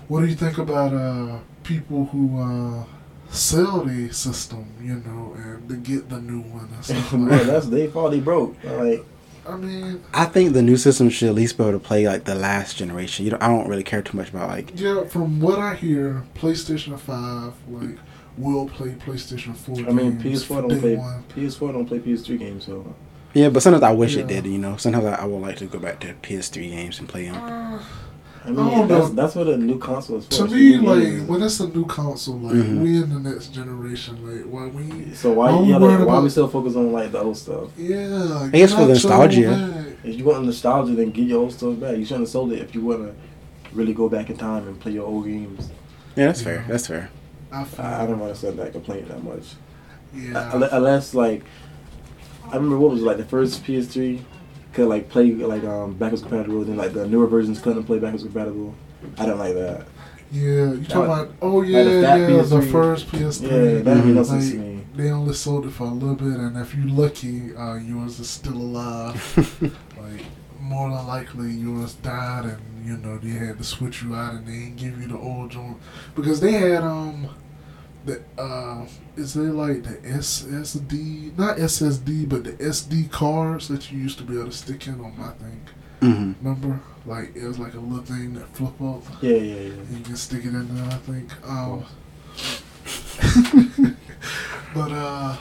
[0.09, 2.85] what do you think about uh people who uh
[3.31, 4.66] sell the system?
[4.83, 7.46] You know, and to get the new one and stuff like that.
[7.46, 8.11] that's they fault.
[8.11, 8.57] They broke.
[8.64, 9.05] Like
[9.46, 12.24] I mean, I think the new system should at least be able to play like
[12.24, 13.24] the last generation.
[13.24, 14.70] You know, I don't really care too much about like.
[14.78, 15.05] yeah.
[15.05, 17.98] From what I hear, PlayStation Five like
[18.38, 19.78] will play PlayStation Four.
[19.88, 21.24] I mean, PS4 day don't play one.
[21.35, 22.64] PS4 don't play PS3 games.
[22.66, 22.94] So
[23.35, 24.22] Yeah, but sometimes I wish Yeah.
[24.22, 24.46] it did.
[24.46, 27.24] You know, sometimes I, I would like to go back to PS3 games and play
[27.24, 27.35] them.
[27.37, 27.83] Uh,
[28.44, 29.14] I mean, don't that's know.
[29.14, 30.33] that's what a new console is for.
[30.48, 31.28] To me, new like games.
[31.28, 32.81] when it's a new console, like Mhm.
[32.83, 36.07] we in the next generation, like why we, so why why we yeah, worried like,
[36.07, 37.68] why about- we still focus on like the old stuff?
[37.78, 38.40] yeah.
[38.42, 39.85] I guess get for out nostalgia.
[40.05, 41.96] If you want nostalgia, then get your old stuff back.
[41.96, 43.14] You shouldn't have sold it if you want to
[43.72, 45.70] really go back in time and play your old games.
[46.16, 46.44] Yeah, that's Yeah.
[46.44, 46.64] fair.
[46.68, 47.11] That's fair.
[47.52, 49.44] I, feel, I, I don't want to understand that complaint that much.
[50.14, 50.50] Yeah.
[50.52, 51.44] Unle- Unless like,
[52.50, 54.20] I remember what was it, like the first PS3
[54.72, 58.24] could like play like um backwards compatible, then like the newer versions couldn't play backwards
[58.24, 58.74] compatible.
[59.18, 59.87] I don't like that.
[60.30, 60.72] yeah.
[60.72, 61.32] You talking about?
[61.42, 62.26] Oh yeah, like the fat yeah.
[62.42, 62.70] The PS3.
[62.72, 63.85] first Yeah, PS3.
[63.85, 64.26] that made no Mhm.
[64.26, 64.85] sense to Like, me.
[64.96, 68.30] they only sold it for a little bit, and if you're lucky, uh, yours is
[68.30, 69.18] still alive.
[70.00, 70.24] like
[70.61, 74.46] more than likely, yours died, and you know they had to switch you out, and
[74.46, 75.76] they didn't give you the old joint
[76.14, 77.26] because they had um
[78.05, 78.87] the uh
[79.17, 84.25] is they like the SSD not SSD but the SD cards that you used to
[84.25, 85.61] be able to stick in on my thing.
[86.01, 89.03] hmm Remember, like it was like a little thing that flip up.
[89.23, 89.73] Yeah, yeah, yeah.
[89.91, 91.49] You can stick it in there, I think.
[91.49, 91.85] Um,
[94.75, 95.37] but uh,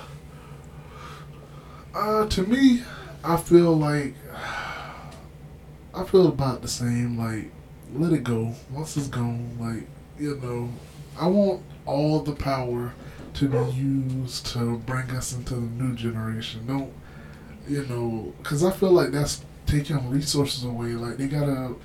[1.95, 2.83] uh, to me,
[3.23, 4.15] I feel like
[5.93, 7.17] I feel about the same.
[7.17, 7.51] Like,
[7.93, 8.53] let it go.
[8.71, 9.87] Once it's gone, like
[10.19, 10.69] you know,
[11.19, 12.93] I want all the power
[13.33, 16.65] to be used to bring us into the new generation.
[16.67, 16.93] Don't
[17.67, 18.33] you know?
[18.39, 20.89] Because I feel like that's taking resources away.
[20.89, 21.75] Like they gotta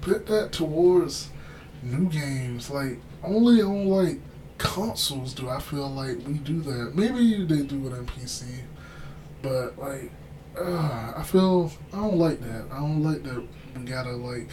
[0.00, 1.30] put that towards
[1.82, 2.70] new games.
[2.70, 4.18] Like only on like
[4.58, 6.92] consoles do I feel like we do that.
[6.94, 8.44] Maybe they do it on PC,
[9.42, 10.10] but like
[10.58, 12.66] uh, I feel I don't like that.
[12.70, 14.48] I don't like that we gotta like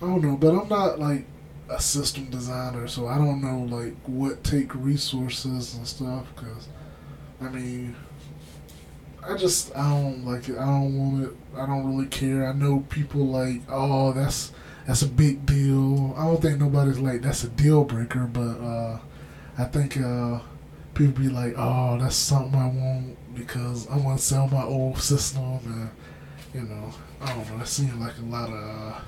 [0.00, 0.36] I don't know.
[0.36, 1.26] But I'm not like
[1.68, 6.26] a system designer, so I don't know like what take resources and stuff.
[6.36, 6.68] Cause
[7.40, 7.96] I mean.
[9.28, 10.56] I just I don't like it.
[10.56, 11.36] I don't want it.
[11.54, 12.46] I don't really care.
[12.48, 14.52] I know people like, oh, that's
[14.86, 16.14] that's a big deal.
[16.16, 18.98] I don't think nobody's like that's a deal breaker, but uh,
[19.58, 20.40] I think uh,
[20.94, 24.98] people be like, oh, that's something I want because I want to sell my old
[24.98, 25.90] system, and
[26.54, 27.58] you know, I don't know.
[27.58, 28.54] That seems like a lot of
[28.94, 29.00] uh,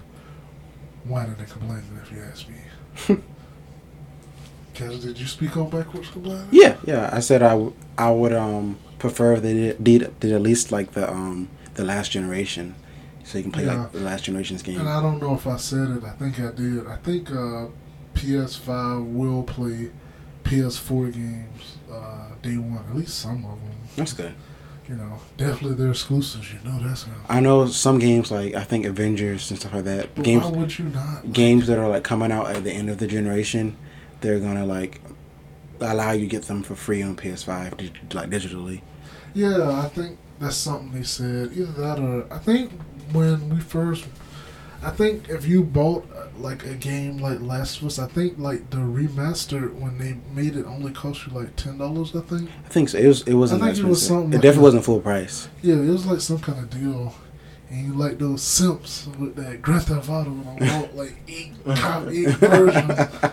[1.04, 3.16] whining and complaining, if you ask me.
[4.74, 6.48] Kaz, did you speak on backwards complaining?
[6.50, 7.10] Yeah, yeah.
[7.12, 10.70] I said I, w- I would um prefer if they did, did did at least
[10.72, 12.74] like the um the last generation,
[13.24, 13.82] so you can play Yeah.
[13.82, 14.78] like the last generation's game.
[14.80, 16.04] And I don't know if I said it.
[16.04, 16.86] I think I did.
[16.86, 17.66] I think uh,
[18.14, 19.90] PS5 will play
[20.44, 22.84] PS4 games uh, day one.
[22.88, 23.70] At least some of them.
[23.96, 24.34] That's good.
[24.90, 26.52] You know, definitely they're exclusives.
[26.52, 27.06] You know that's.
[27.28, 30.12] I know some games like I think Avengers and stuff like that.
[30.16, 31.32] But games why would you not?
[31.32, 33.76] games that are like coming out at the end of the generation,
[34.20, 35.00] they're gonna like
[35.80, 38.80] allow you to get them for free on PS5, like digitally.
[39.32, 41.52] Yeah, I think that's something they said.
[41.52, 42.72] Either that or I think
[43.12, 44.06] when we first,
[44.82, 48.38] I think if you bought uh, like a game like Last of Us, I think
[48.38, 52.16] like the remastered when they made it only cost you like ten dollars.
[52.16, 52.48] I think.
[52.64, 52.98] I think so.
[52.98, 54.62] It was it wasn't I that think it was something It like definitely that.
[54.62, 55.48] wasn't full price.
[55.62, 57.14] Yeah, it was like some kind of deal.
[57.68, 62.08] And you like those simps with that Grand Theft Auto on all like eight top
[62.08, 63.32] eight versions.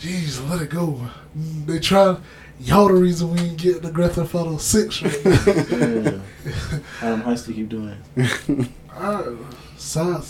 [0.00, 0.98] Jeez, let it go.
[1.36, 2.16] Mm, They try
[2.58, 6.20] y'all the reason we didn't get the Grand Theft Auto six right now.
[7.02, 7.16] yeah.
[7.22, 7.96] how still keep doing?
[8.96, 9.38] Alright,
[9.76, 10.22] side,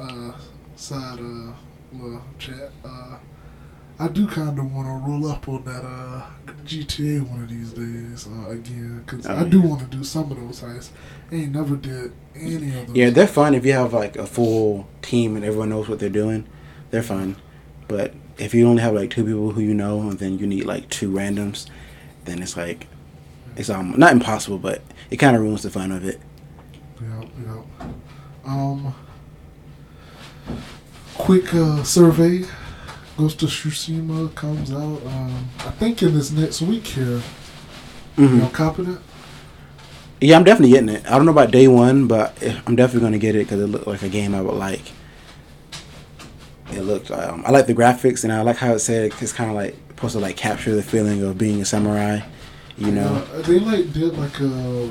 [0.00, 0.32] uh,
[0.76, 1.52] side, uh,
[1.92, 2.72] well, chat.
[2.84, 3.16] Uh,
[3.98, 6.22] I do kind of want to roll up on that uh,
[6.64, 10.32] GTA one of these days uh, again because Oh, I do want to do some
[10.32, 10.88] of those heists.
[11.30, 12.96] Ain't never did any of those.
[12.96, 16.08] Yeah, they're fun if you have like a full team and everyone knows what they're
[16.08, 16.46] doing.
[16.90, 17.36] They're fun,
[17.88, 20.64] but if you only have like two people who you know and then you need
[20.64, 21.66] like two randoms,
[22.24, 22.86] then it's like
[23.54, 26.18] it's um not impossible, but it kind of ruins the fun of it.
[27.02, 27.86] Yeah, yeah.
[28.46, 28.94] Um,
[31.14, 32.44] quick uh, survey.
[33.16, 35.02] Ghost of Tsushima comes out.
[35.06, 37.20] Um, I think in this next week here.
[38.16, 38.38] Mhm.
[38.40, 38.98] Y'all copying it?
[40.22, 41.06] Yeah, I'm definitely getting it.
[41.06, 43.66] I don't know about day one, but eh, I'm definitely gonna get it because it
[43.66, 44.82] looked like a game I would like.
[46.72, 47.10] It looked.
[47.10, 49.76] Um, I like the graphics and I like how it said it's kind of like
[49.88, 52.20] supposed to like capture the feeling of being a samurai.
[52.78, 53.18] You know.
[53.42, 54.88] They like did like a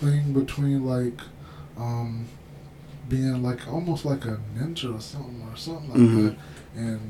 [0.00, 1.20] thing between like,
[1.76, 2.26] um,
[3.08, 6.24] being like almost like a ninja or something or something like Mhm.
[6.26, 6.36] that,
[6.82, 7.00] and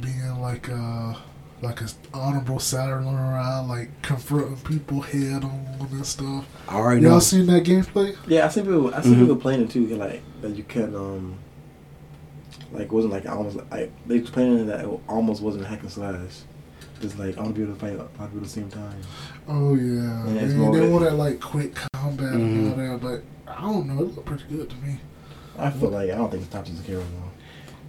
[0.00, 1.16] being like a
[1.60, 6.44] like a honorable samurai, like confronting people head on and stuff.
[6.68, 7.18] I already Y'all know.
[7.20, 8.16] seen that gameplay?
[8.26, 8.92] Yeah, I seen people.
[8.92, 9.20] I see Mhm.
[9.20, 9.86] people playing it too.
[9.94, 11.34] Like that you can um.
[12.72, 15.90] Like it wasn't like almost like they was playing that it almost wasn't hack and
[15.90, 16.16] slash.
[17.02, 18.94] It's like I want to be able to play five people at the same time.
[19.48, 20.92] Oh yeah, Yeah, it's they, more they of it.
[20.92, 23.22] want that like quick combat and all that, but
[23.56, 24.02] I don't know.
[24.02, 24.98] It looked pretty good to me.
[25.58, 27.04] I feel like I don't think it's top to Sekiro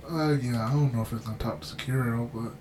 [0.10, 0.16] though.
[0.16, 2.52] Uh, yeah, I don't know if it's gonna top Sekiro, but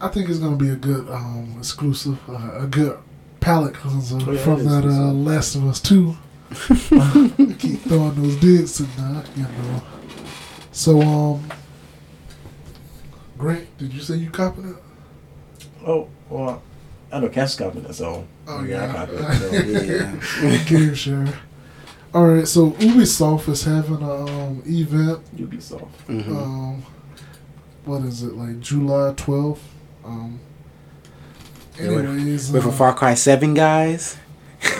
[0.00, 2.98] I think it's gonna be a good um, exclusive, uh, a good
[3.40, 5.12] palate cleanser Oh, yeah, from that uh.
[5.12, 6.16] Last of Us Two.
[6.50, 7.28] uh,
[7.58, 9.82] keep throwing those digs in there, you know.
[10.70, 11.50] So, um,
[13.38, 14.76] Grant, did you say you copied it?
[15.86, 16.62] Oh well,
[17.12, 20.22] I know Cash copied it, so Oh yeah, I yeah, copied it.
[20.22, 20.42] So.
[20.46, 20.64] Yeah.
[20.64, 21.34] game share.
[22.14, 25.88] All right, so Ubisoft is having a um, event Ubisoft.
[26.08, 26.28] Mhm.
[26.28, 26.82] um,
[27.84, 29.58] what is it like July 12th?
[30.04, 30.38] Um,
[31.78, 34.18] Anyways, With a uh, Far Cry Seven guys.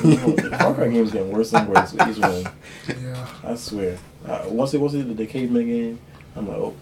[0.02, 2.46] the Far Cry game's getting worse and worse with each one.
[3.02, 3.96] yeah, I swear.
[4.26, 5.98] Uh, once it once it the caveman game,
[6.36, 6.74] I'm like, oh,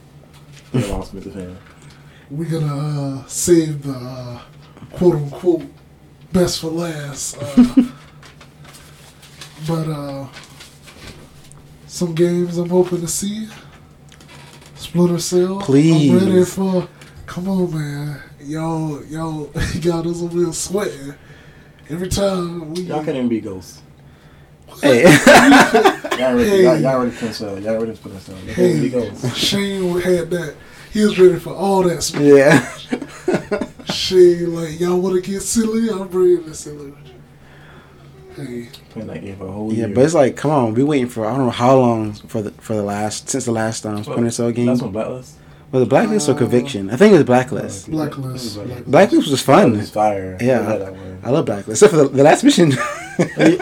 [0.73, 1.57] they lost me the fan.
[2.29, 4.41] we're gonna uh, save the uh,
[4.95, 5.63] quote unquote
[6.33, 7.39] best for last.
[9.67, 10.27] But uh,
[11.87, 13.49] some games I'm hoping to see.
[14.77, 15.61] Splinter Cell.
[15.61, 16.11] Please.
[16.11, 16.89] I'm ready for.
[17.27, 18.21] Come on, man.
[18.43, 19.45] Yo, yo,
[19.83, 21.15] got us over here sweating.
[21.89, 22.83] Every time we.
[22.83, 23.83] Y'all can't even be ghosts.
[24.83, 25.03] Hey.
[25.03, 25.13] Y'all
[26.33, 26.63] already, Hey.
[26.63, 27.59] y'all, y'all already put cell.
[27.59, 28.37] Y'all already put cell.
[28.47, 29.37] They can't be Hey, ghosts.
[29.37, 30.55] Shane had that.
[30.93, 32.23] He was ready for all that smoke.
[32.23, 32.69] yeah.
[33.93, 35.91] Shane, like, y'all want to get silly?
[35.91, 36.93] I'm ready to silly.
[38.47, 39.95] Hey, Playing that game for a whole Yeah, year.
[39.95, 42.51] but it's like, come on, we waiting for I don't know how long for the
[42.53, 44.67] for the last since the last um, Splinter Cell game.
[44.67, 45.37] That's on Blacklist.
[45.73, 46.91] Was it Blacklist or Uh, Conviction?
[46.91, 47.89] I think it was Blacklist.
[47.89, 48.57] Blacklist.
[48.57, 48.91] Blacklist.
[48.91, 49.77] Blacklist was fun.
[49.77, 50.37] It's fire.
[50.41, 50.63] Yeah.
[50.63, 50.95] I love that.
[51.23, 52.73] I love Blacklist, except for the, the last mission.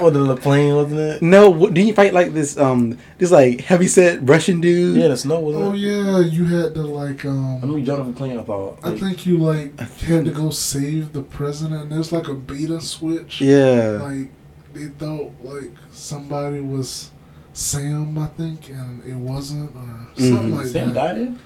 [0.00, 1.20] or the plane wasn't it?
[1.20, 4.96] no, what, didn't you fight like this um this like heavy set Russian dude?
[4.96, 5.78] Yeah, the snow wasn't Oh it?
[5.78, 7.60] yeah, you had to like I um.
[7.62, 8.38] mean, we jumped off a plane.
[8.38, 8.78] I thought.
[8.84, 11.90] I think you like had to go save the president.
[11.90, 13.40] There's like a beta switch.
[13.40, 13.98] Yeah.
[14.00, 14.28] Like
[14.74, 17.10] they thought like somebody was
[17.52, 20.56] Sam, I think, and it wasn't, or something Mhm.
[20.56, 21.14] like Sam that.
[21.16, 21.38] died.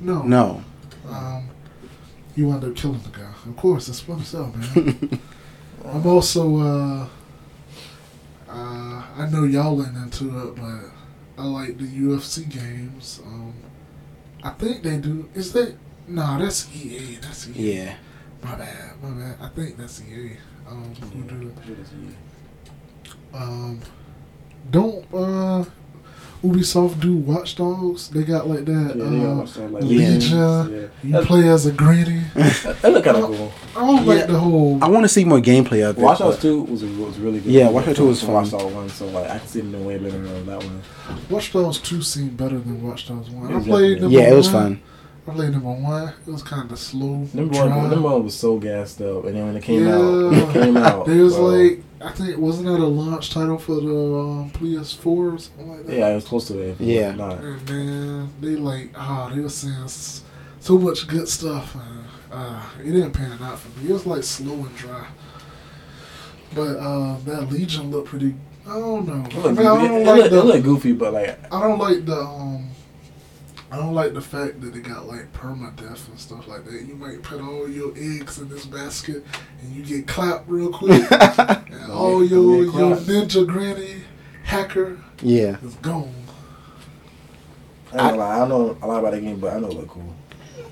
[0.00, 0.64] No, No.
[1.08, 1.48] Um,
[2.36, 3.30] you wound up killing the guy.
[3.48, 5.20] Of course, it's Splinter Cell, man.
[5.86, 7.06] I'm also, uh,
[8.48, 13.20] uh, I know y'all ain't into it, but I like the UFC games.
[13.24, 13.52] Um,
[14.42, 15.28] I think they do.
[15.34, 15.74] Is that?
[16.08, 17.16] Nah, that's EA.
[17.22, 17.74] That's EA.
[17.74, 17.94] Yeah.
[18.42, 19.02] My bad.
[19.02, 19.36] My bad.
[19.40, 20.36] I think that's EA.
[20.68, 21.54] Um, who do it?
[23.34, 23.80] Um,
[24.70, 25.64] don't uh,
[26.42, 28.08] Ubisoft do Watch Dogs?
[28.08, 28.94] They got like that.
[28.96, 30.90] Yeah, they got uh, watched on, like, Legion.
[31.02, 31.18] Yeah.
[31.20, 32.22] You play as a granny.
[32.34, 33.52] That look kind of cool.
[33.76, 34.26] I don't like Yeah.
[34.26, 34.82] the whole.
[34.82, 36.00] I want to see more gameplay of it.
[36.02, 37.50] Watch Dogs 2 was, was really good.
[37.52, 38.34] Yeah, Watch Dogs 2 was From fun.
[38.42, 40.82] Watch Dogs 1, so like, I can see them doing way better than that one.
[41.30, 43.54] Watch Dogs 2 seemed better than Watch Dogs 1.
[43.56, 44.62] I played number Yeah, it was one.
[44.76, 44.80] fun.
[45.26, 46.12] I played number one.
[46.26, 47.26] It was kind of slow.
[47.32, 49.94] Number one, number one was so gassed up, and then when it came Yeah.
[49.96, 51.08] out, it came out.
[51.08, 51.44] It was bro.
[51.46, 55.86] like, I think, wasn't that a launch title for the um, PS4 or something like
[55.86, 55.96] that?
[55.96, 56.80] yeah, it was close to it.
[56.80, 57.12] Yeah.
[57.12, 57.38] Not.
[57.38, 61.74] And man, they like, ah, they were saying so much good stuff.
[61.74, 63.90] And, uh, it didn't pan out for me.
[63.90, 65.06] It was like slow and dry.
[66.54, 68.34] But uh, that Legion looked pretty.
[68.66, 69.24] I don't know.
[69.26, 69.88] It I, looked mean, I goofy.
[69.88, 70.38] don't It like looked- the.
[70.38, 72.68] it looked goofy, but like, I don't like the um
[73.74, 76.82] I don't like the fact that they got like permadeath and stuff like that.
[76.86, 79.24] You might put all your eggs in this basket
[79.62, 81.02] and you get clapped real quick.
[81.10, 84.02] and all get- your your ninja granny
[84.44, 85.56] hacker Yeah.
[85.64, 86.14] is gone.
[87.92, 89.74] I don't, know, I don't know a lot about that game, but I know it
[89.74, 90.14] looked cool.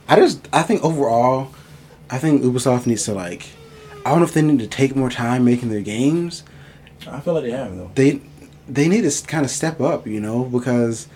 [0.08, 1.52] I just I think overall,
[2.08, 3.48] I think Ubisoft needs to like,
[4.06, 6.44] I don't know if they need to take more time making their games.
[7.08, 7.90] I feel like they have though.
[7.96, 8.20] They
[8.68, 11.08] they need to kind of step up, you know, because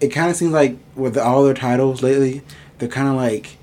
[0.00, 2.42] it kind of seems like with all their titles lately,
[2.78, 3.56] they're kind of like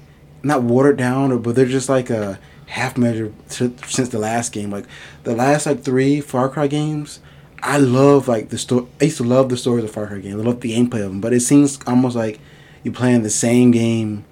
[0.44, 4.52] not watered down, or but they're just like a half measure t- since the last
[4.52, 4.72] game.
[4.72, 4.86] Like
[5.24, 7.20] the last like three Far Cry games,
[7.62, 8.88] I love like the story.
[9.00, 10.42] I used to love the stories of Far Cry games.
[10.42, 12.40] I love the gameplay of them, but it seems almost like
[12.84, 14.26] you're playing the same game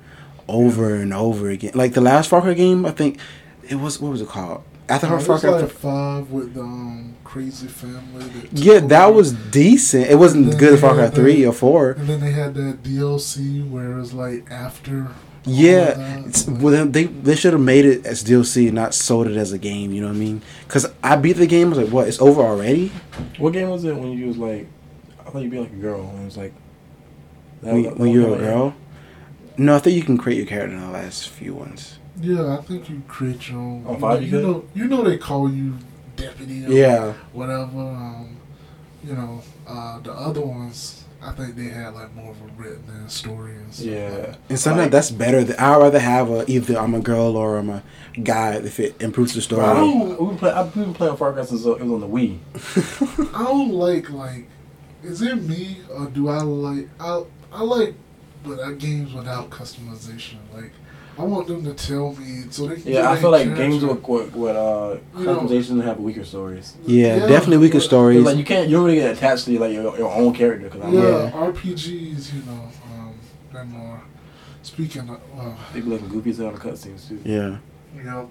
[0.48, 1.72] over and over again.
[1.76, 3.20] Like the last Far Cry game, I think
[3.68, 4.64] it was what was it called?
[4.90, 5.50] After it Far was Cry.
[5.52, 8.24] like five with the um, crazy family.
[8.26, 9.18] That yeah, that over.
[9.18, 10.08] was decent.
[10.10, 11.92] It wasn't Then good as they Far Cry three or four.
[11.92, 15.08] And then they had that DLC where it was like after.
[15.46, 19.38] Yeah, it's, well, then they they should have made it as DLC, not sold it
[19.38, 19.92] as a game.
[19.94, 20.42] You know what I mean?
[20.68, 21.68] Because I beat the game.
[21.68, 22.08] I was like, what?
[22.08, 22.92] It's over already?
[23.38, 24.68] What game was it when you was like?
[25.26, 26.54] I thought you'd be like a girl, and it was like.
[27.62, 28.76] that When, was- when you're a was like- girl?
[29.58, 32.00] No, I think you can create your character in the last few ones.
[32.22, 33.86] Yeah, I think you create your own.
[33.88, 35.76] On you know, you you know, you know they call you
[36.16, 36.66] deputy.
[36.66, 37.80] Or Yeah, Whatever.
[37.80, 38.38] Um,
[39.04, 43.08] you know, uh, the other ones, I think they had like more of a written
[43.08, 43.86] story and stuff.
[43.88, 44.36] Yeah.
[44.50, 45.46] and sometimes Like- that's better.
[45.46, 47.84] Th- I'd rather have a either I'm a girl or I'm a
[48.22, 49.64] guy if it improves the story.
[49.64, 52.40] I don't, we play, I've been playing Far Cry since it was on the Wii.
[53.34, 54.48] I don't like like.
[55.02, 57.94] Is it me or do I like I I like
[58.44, 60.36] but uh, games without customization.
[60.54, 60.72] Like
[61.20, 62.84] I want them to tell me so they can.
[62.94, 63.64] Yeah, get I feel like character.
[63.70, 66.76] games with with, with uh, You know- have weaker stories.
[66.86, 68.24] yeah, definitely weaker but- stories.
[68.24, 70.70] Like you can't, you don't really get attached to like your, your own character.
[70.70, 73.14] Cause I'm Yeah, like, RPGs, you know, um,
[73.52, 74.02] they're more.
[74.62, 77.20] Speaking of, uh, they be looking goofy as hell in the cutscenes too.
[77.26, 77.58] yeah,
[77.96, 78.30] you know,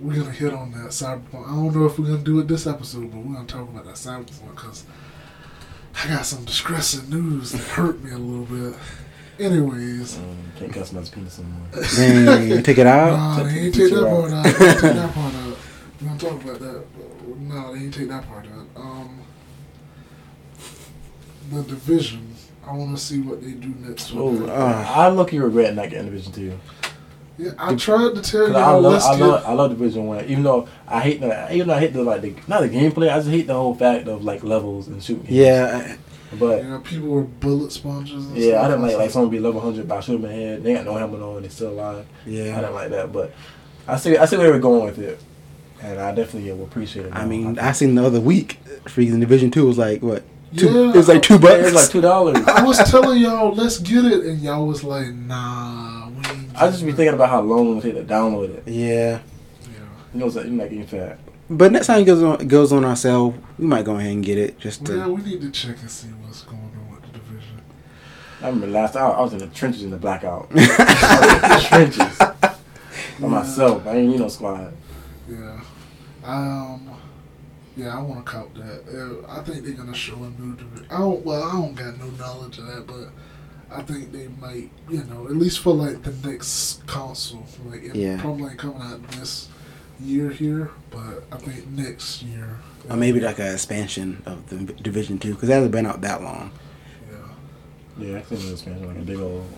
[0.00, 1.46] we're gonna hit on that cyberpunk.
[1.46, 3.84] I don't know if we're gonna do it this episode, but we're gonna talk about
[3.86, 4.84] that cyberpunk because
[5.94, 8.78] I got some distressing news that hurt me a little bit.
[9.38, 10.58] Anyways, Mm.
[10.58, 12.48] Can't customize penis anymore.
[12.48, 13.10] Dang, take it out.
[13.12, 14.44] Nah, they ain't take that part out.
[14.44, 15.56] They ain't take that part out.
[16.00, 16.84] We're gonna talk about that.
[16.96, 18.82] but No, they ain't take that part out.
[18.82, 19.18] Um,
[21.52, 22.34] the division.
[22.66, 24.10] I want to see what they do next.
[24.12, 26.58] with Oh, uh, I look you regret not getting Division Two.
[27.38, 28.56] yeah, I tried to tell y'all.
[28.56, 30.24] I love, let's I love, I love Division One.
[30.24, 33.08] Even though I hate the, even though I hate the like the not the gameplay,
[33.12, 35.24] I just hate the whole fact of like levels and shooting.
[35.26, 35.36] games.
[35.36, 35.96] Yeah,
[36.38, 38.26] but you know, people were bullet sponges.
[38.26, 38.64] And yeah, stuff.
[38.64, 40.62] I didn't like like someone be level hundred by shooting my head.
[40.64, 42.06] They got no helmet on, they still alive.
[42.26, 43.32] Yeah, I didn't like that, but
[43.88, 45.20] I see, I see where we're going with it,
[45.82, 47.12] and I definitely will appreciate it.
[47.14, 50.24] I mean, I seen the other week, freaking Division Two was like what?
[50.56, 50.90] Two, Yeah.
[50.90, 51.54] it was like two Yeah, bucks.
[51.54, 52.38] it was like two dollars.
[52.46, 56.08] I was telling y'all, let's get it, and y'all was like, nah.
[56.08, 58.62] We ain't I just be thinking about how long it would take to download it.
[58.66, 59.20] yeah.
[59.62, 59.78] Yeah.
[60.14, 61.18] You know, it's like, you're not getting fat.
[61.48, 64.24] But next time it goes on goes on our sale, we might go ahead and
[64.24, 65.12] get it just Well, yeah, to.
[65.12, 67.60] we need to check and see what's going on with the division.
[68.42, 70.48] I remember last I, I was in the trenches in the blackout.
[70.50, 72.18] I was in the trenches
[73.20, 73.86] by myself.
[73.86, 74.72] I ain't need no squad.
[75.28, 75.60] Yeah.
[76.24, 76.90] Um.
[77.76, 78.84] Yeah, I want to cop that.
[78.88, 80.86] Uh, I think they're gonna show a new division.
[80.90, 81.24] I don't.
[81.24, 83.10] Well, I don't got no knowledge of that, but
[83.70, 84.70] I think they might.
[84.88, 87.44] You know, at least for like the next console.
[87.66, 88.18] Like, it Yeah.
[88.20, 89.48] probably ain't coming out this
[90.00, 92.58] year here, but I think next year.
[92.88, 96.22] Or maybe like an expansion of the Division Two because it hasn't been out that
[96.22, 96.50] long.
[97.10, 98.06] Yeah.
[98.06, 99.48] Yeah, I think it was expansion, like a big old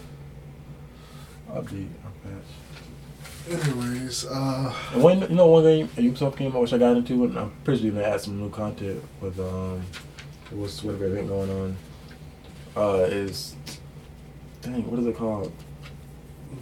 [1.50, 1.88] update.
[2.22, 3.62] patch.
[3.68, 6.96] Anyways, uh, And one, you know, one game a Ubisoft game I wish I got
[6.96, 9.82] into, and I'm pretty sure they add some new content with um,
[10.50, 11.76] what's whatever event going on.
[12.76, 13.56] Uh, is
[14.60, 15.52] dang, what is it called?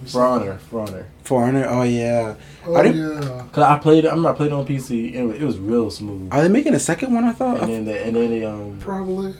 [0.07, 1.07] For Honor, For Honor.
[1.24, 2.34] For Honor, oh yeah.
[2.66, 3.45] Oh Are they- yeah.
[3.53, 5.16] Cause I played it, I'm not playing on PC.
[5.16, 6.32] And it, was, it was real smooth.
[6.32, 7.24] Are they making a second one?
[7.24, 7.61] I thought.
[7.62, 9.34] And then they, and then they um Probably.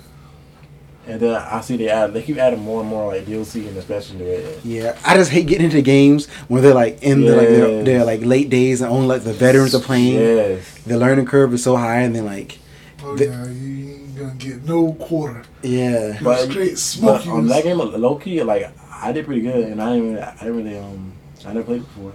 [1.07, 3.77] and then I see they add they keep adding more and more like DLC and
[3.77, 4.65] expansion to it.
[4.65, 7.85] Yeah, I just hate getting into games when they're like in the like their, Yes.
[7.85, 10.15] their like late days and only like the veterans are playing.
[10.15, 10.79] Yes.
[10.87, 12.59] The learning curve is so high, and then like
[13.05, 15.43] Oh The- yeah, you ain't gonna get no quarter.
[15.63, 18.73] yeah, But, Straight but on that game, low key, like
[19.03, 21.13] I did pretty good, and I didn't really, I didn't really um
[21.45, 22.13] I never played before.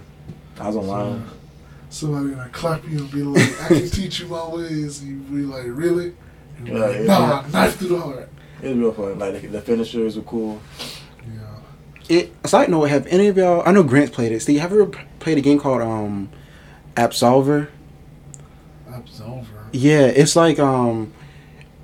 [0.60, 1.24] I was online.
[1.90, 5.08] So, somebody gonna clap you and be like, "I can teach you my ways." And
[5.10, 6.14] you be like, "Really?"
[6.58, 8.28] And you're Yeah, like, yeah, nah, knife through the heart.
[8.62, 9.18] It was real fun.
[9.18, 10.60] Like the, the finishers were cool.
[11.26, 12.16] Yeah.
[12.16, 12.32] it.
[12.46, 13.62] Side note: Have any of y'all?
[13.66, 14.40] I know Grant's played it.
[14.40, 16.30] Steve, have you ever played a game called um,
[16.94, 17.68] Absolver?
[18.88, 19.46] Absolver.
[19.72, 21.12] Yeah, it's like um,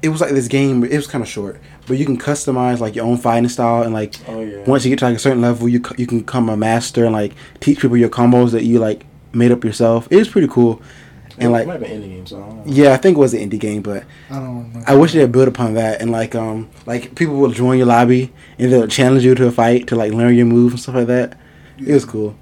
[0.03, 0.85] it was like this game.
[0.85, 3.93] It was kind of short, but you can customize like your own fighting style and
[3.95, 4.65] like Oh yeah.
[4.67, 7.05] once you get to like a certain level, you c- you can become a master
[7.05, 10.07] and like teach people your combos that you like made up yourself.
[10.11, 10.81] It was pretty cool.
[11.31, 12.63] it And like might be indie game, so I don't know.
[12.67, 14.85] yeah, I think it was an indie game, but I don't remember.
[14.91, 17.87] I wish they had built upon that and like um like people will join your
[17.87, 20.95] lobby and they'll challenge you to a fight to like learn your moves and stuff
[20.95, 21.39] like that.
[21.79, 22.35] It was cool.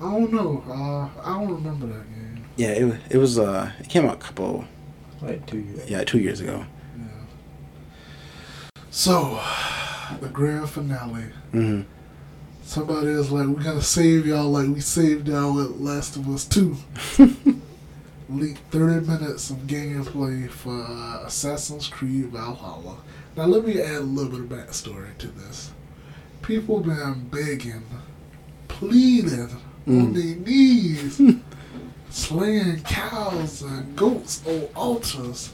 [0.00, 0.62] I don't know.
[0.68, 2.44] Uh, I don't remember that game.
[2.56, 4.64] Yeah, it was it was uh it came out a couple
[5.20, 5.88] Like two years.
[5.90, 6.64] yeah two years ago.
[8.94, 9.40] So,
[10.20, 11.24] the grand finale.
[11.50, 11.80] hmm
[12.64, 16.44] Somebody is like, "We're gonna save y'all like we saved y'all with Last of Us
[16.44, 16.76] 2.
[18.30, 22.96] Leaked 30 minutes of gameplay for uh, Assassin's Creed Valhalla.
[23.36, 25.70] Now, let me add a little bit of backstory to this.
[26.42, 27.84] People been begging,
[28.68, 29.40] pleading
[29.88, 30.14] on Mm.
[30.14, 31.20] their knees,
[32.10, 35.52] slaying cows and goats on altars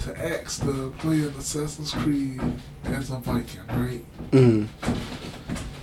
[0.00, 2.40] to ask the play an Assassin's Creed
[2.84, 4.04] as a Viking, right?
[4.32, 4.64] hmm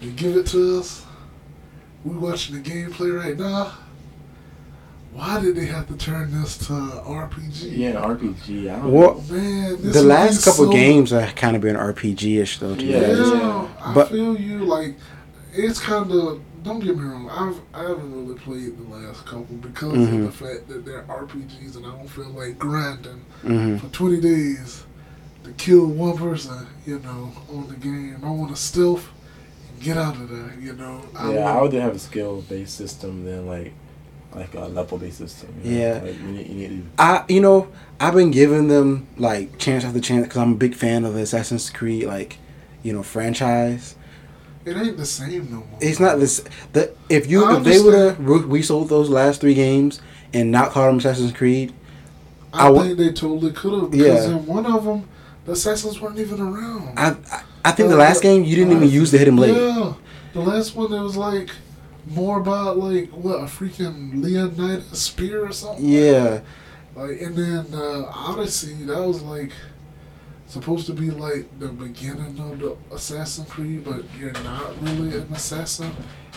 [0.01, 1.05] They give it to us.
[2.03, 3.73] We watching the gameplay right now.
[5.13, 7.77] Why did they have to turn this to RPG?
[7.77, 8.69] Yeah, RPG.
[8.69, 12.41] I don't Well, Man, this the last couple so- games have kind of been RPG
[12.41, 12.75] ish though.
[12.75, 13.05] To Yeah, be.
[13.05, 13.67] Yeah, yeah.
[13.81, 14.65] I But- feel you.
[14.65, 14.97] Like,
[15.53, 16.41] it's kind of.
[16.65, 17.29] Don't get me wrong.
[17.29, 20.17] I've I haven't really played the last couple because Mhm.
[20.17, 24.19] of the fact that they're RPGs, and I don't feel like grinding hmm for 20
[24.19, 24.83] days
[25.43, 26.65] to kill one person.
[26.87, 28.17] You know, on the game.
[28.23, 29.07] I want to stealth
[29.75, 30.55] and get out of there.
[30.59, 31.01] You know.
[31.13, 33.71] yeah, want- I would have a skill based system than like
[34.35, 35.49] like a level based system.
[35.63, 35.77] you know?
[35.79, 35.99] Yeah.
[36.03, 37.67] Like you need, you need to I you know
[37.99, 41.21] I've been giving them like chance after chance because I'm a big fan of the
[41.21, 42.37] Assassin's Creed like
[42.81, 43.95] you know franchise.
[44.65, 45.79] It ain't the same no more.
[45.79, 46.43] It's not this.
[46.73, 50.01] The if you I if they would have resold those last three games
[50.33, 51.73] and not called them Assassin's Creed,
[52.51, 54.35] I, I think they totally could have because Yeah.
[54.37, 55.07] in one of them,
[55.45, 56.97] the assassins weren't even around.
[56.97, 59.55] I I, I think the last game you didn't even use the hidden blade.
[59.55, 59.93] Yeah,
[60.33, 61.51] the last one it was like
[62.07, 65.85] more about like what a freaking Leonidas spear or something.
[65.87, 66.41] Yeah,
[66.95, 69.51] Like and then uh, Odyssey that was like
[70.47, 75.27] supposed to be like the beginning of the Assassin's Creed, but you're not really an
[75.33, 75.91] assassin.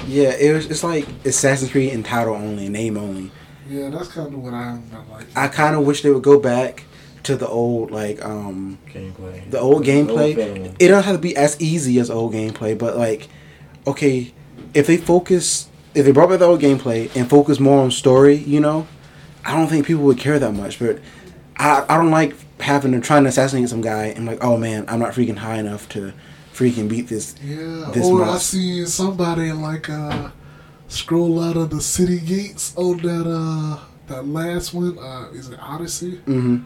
[0.06, 0.66] Yeah, it was.
[0.66, 3.30] It's like Assassin's Creed in title only, name only.
[3.68, 5.26] Yeah, that's kind of what I'm not like.
[5.36, 6.84] I kind of wish they would go back
[7.24, 9.50] to the old like um Gameplay.
[9.50, 10.34] the old gameplay.
[10.34, 10.76] feeling.
[10.78, 13.28] It doesn't have to be as easy as old gameplay, but like,
[13.86, 14.32] okay,
[14.72, 18.36] if they focus, if they brought back the old gameplay and focus more on story,
[18.36, 18.86] you know,
[19.44, 20.78] I don't think people would care that much.
[20.78, 21.00] But
[21.56, 24.84] I, I don't like having to try to assassinate some guy and like, oh man,
[24.88, 26.12] I'm not freaking high enough to
[26.52, 27.34] freaking beat this.
[27.42, 30.30] Yeah, this or I see somebody like uh
[30.88, 34.98] scroll out of the city gates on that uh that last one.
[34.98, 36.16] Uh, is it Odyssey?
[36.24, 36.58] hmm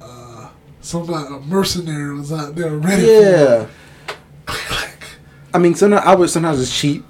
[0.00, 0.48] Uh,
[0.80, 3.02] somebody a mercenary was out there ready.
[3.06, 3.66] Yeah.
[5.54, 7.04] I mean, sometimes I would sometimes it's cheap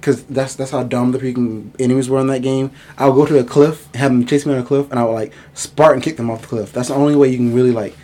[0.00, 2.70] because that's that's how dumb the freaking enemies were in that game.
[2.96, 5.04] I would go to a cliff, have them chase me on a cliff, and I
[5.04, 6.72] would like Spartan kick them off the cliff.
[6.72, 7.96] That's the only way you can really like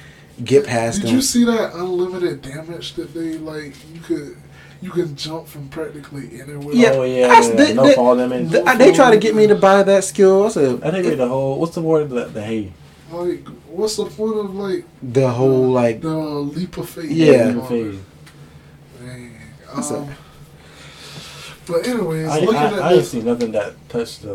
[0.45, 1.03] get past them.
[1.03, 1.17] Did them.
[1.17, 3.75] you see that unlimited damage that they like?
[3.95, 4.37] You could
[4.83, 6.75] you can jump from practically anywhere.
[6.75, 7.55] Yeah, Oh yeah, that's- yeah.
[7.55, 8.51] they- no they- fall damage.
[8.51, 10.45] Th- they try to get me to buy that skill.
[10.47, 12.73] I said I think the whole what's the word the, the hay
[13.11, 17.11] Like, what's the point of like the whole like the leap of faith?
[17.11, 17.53] Yeah.
[17.53, 17.99] the phase.
[19.01, 19.31] Dang.
[19.75, 20.09] That's Um,
[21.67, 24.31] but anyways, I, looking I, at I ain't this, seen nothing that touched uh,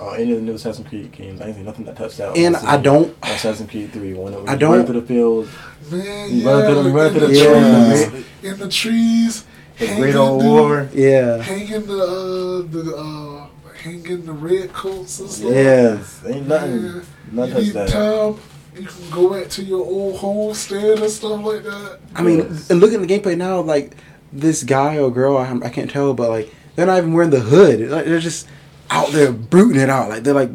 [0.00, 1.40] uh, any of the new Assassin's Creed games.
[1.40, 2.36] I ain't seen nothing that touched that.
[2.36, 5.50] And I don't- Assassin's Creed Three One it was I don't- running through the fields.
[5.90, 8.08] man, You yeah, run through the- run through the the Yeah.
[8.10, 9.44] trees, in the trees,
[9.78, 10.88] The hanging Great Old the- War.
[10.94, 13.46] yeah, hanging the uh, the uh,
[13.82, 15.50] hanging the red coats and stuff.
[15.50, 15.98] yeah.
[16.26, 16.82] Ain't nothing.
[16.84, 17.00] Yeah.
[17.32, 17.88] Nothing you touched need that.
[17.88, 18.34] time.
[18.78, 21.98] You can go back to your old homestead and stuff like that.
[22.14, 22.68] I mean, Yes.
[22.70, 23.96] and looking at the gameplay now, like
[24.32, 27.40] this guy or girl, I, I can't tell, but like they're not even wearing the
[27.40, 27.80] hood.
[27.90, 28.46] Like they're just
[28.90, 30.08] out there brooting it out.
[30.08, 30.50] Like they're like,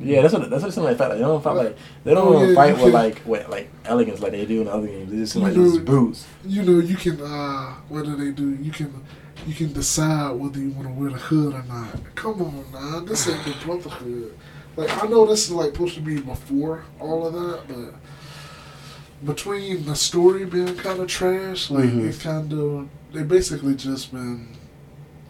[0.00, 0.96] Yeah, that's what that's what it seems like.
[0.98, 3.48] Fight like they don't fight like they don't Oh, yeah, fight with can- like with
[3.48, 5.10] like elegance like they do in other games.
[5.10, 6.26] They just seem like You just know- brutes.
[6.44, 8.50] you know, you can uh what do they do?
[8.62, 8.92] You can
[9.46, 11.88] you can decide whether you want to wear the hood or not.
[12.14, 14.32] Come on, now, this ain't the brotherhood.
[14.76, 17.94] Like I know this is like supposed to be before all of that, but
[19.24, 22.08] between the story being kind of trash, like Mhm.
[22.08, 24.48] it's kind of they basically just been,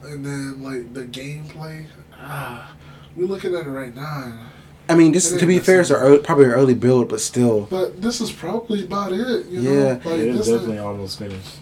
[0.05, 1.87] and then like the gameplay.
[2.17, 2.73] Ah,
[3.17, 4.41] we're looking at it right now.
[4.89, 7.21] I mean, this to be fair, the it's a early, probably an early build, but
[7.21, 9.47] still, But this is probably about it.
[9.47, 9.71] You Yeah.
[9.71, 9.79] know?
[9.79, 11.57] Yeah, like it's definitely ain't- almost finished.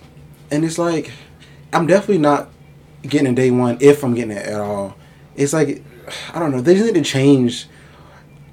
[0.50, 1.10] and it's like
[1.72, 2.50] I'm definitely not
[3.02, 4.96] getting it day one if I'm getting it at all.
[5.36, 5.82] It's like
[6.34, 6.60] I don't know.
[6.60, 7.68] They just need to change.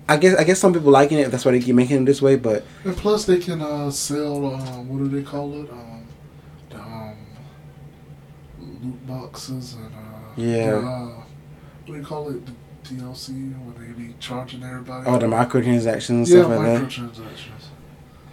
[0.08, 1.30] I guess I guess some people liking it.
[1.32, 2.36] That's why they keep making it this way.
[2.36, 4.54] But And plus, they can uh, sell.
[4.56, 5.70] Um, what do they call it?
[5.72, 5.99] Um,
[8.84, 9.98] loot boxes and uh,
[10.36, 10.72] Yeah.
[10.72, 11.26] the, uh, what
[11.88, 12.46] do you call it?
[12.46, 12.52] The
[12.96, 15.06] DLC when they be charging everybody.
[15.08, 16.82] all the microtransactions and yeah, stuff like that.
[16.84, 17.66] microtransactions.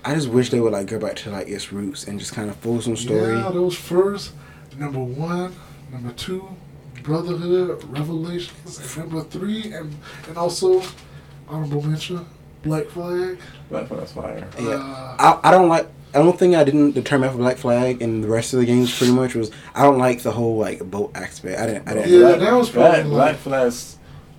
[0.05, 2.49] I just wish they would like go back to like its roots and just kind
[2.49, 3.34] of focus on story.
[3.36, 4.32] Yeah, those first
[4.78, 5.53] number one,
[5.92, 6.49] number two,
[7.03, 9.94] Brotherhood, Revelations, and number three, and
[10.28, 10.82] and also
[11.49, 12.24] honorable mention,
[12.62, 13.38] Black Flag.
[13.68, 14.49] Black Flag's fire.
[14.59, 14.68] Yeah.
[14.70, 15.88] Uh, I, I don't like.
[16.15, 18.97] I don't think I didn't determine for Black Flag and the rest of the games
[18.97, 21.61] pretty much was I don't like the whole like boat aspect.
[21.61, 21.89] I didn't.
[21.89, 22.11] I didn't.
[22.13, 23.97] Yeah, Black, that was Black, probably Black like- Flag's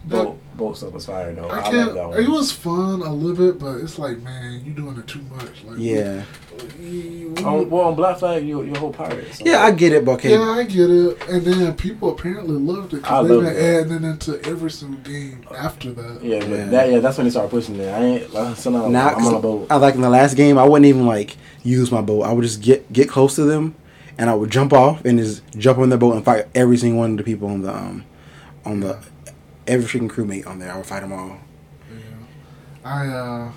[0.08, 1.48] that- boat boat stuff was fire though.
[1.48, 1.88] I I, can't.
[1.88, 2.24] love that one.
[2.24, 5.64] It was fun a little bit, but it's like, man, you're doing it too much.
[5.66, 6.24] Like, Yeah.
[6.82, 9.34] you- on, well, on Black Flag, you you a whole pirate.
[9.36, 9.44] So.
[9.46, 11.28] Yeah, I get it, but yeah, I get it.
[11.30, 13.82] And then people apparently loved it I because they've love been that.
[13.82, 16.24] adding it into every single game after that.
[16.24, 16.66] Yeah, but Yeah.
[16.66, 17.88] that yeah, that's when they started pushing it.
[17.90, 19.68] I ain't like so now Now, I'm on a boat.
[19.70, 22.24] I like in the last game, I wouldn't even like use my boat.
[22.24, 23.76] I would just get get close to them,
[24.18, 27.00] and I would jump off and just jump on their boat and fight every single
[27.00, 28.04] one of the people on the um
[28.66, 28.98] on the
[29.68, 30.72] every freaking crewmate on there.
[30.72, 31.38] I would fight them all.
[31.92, 31.98] Yeah.
[32.86, 33.52] I uh.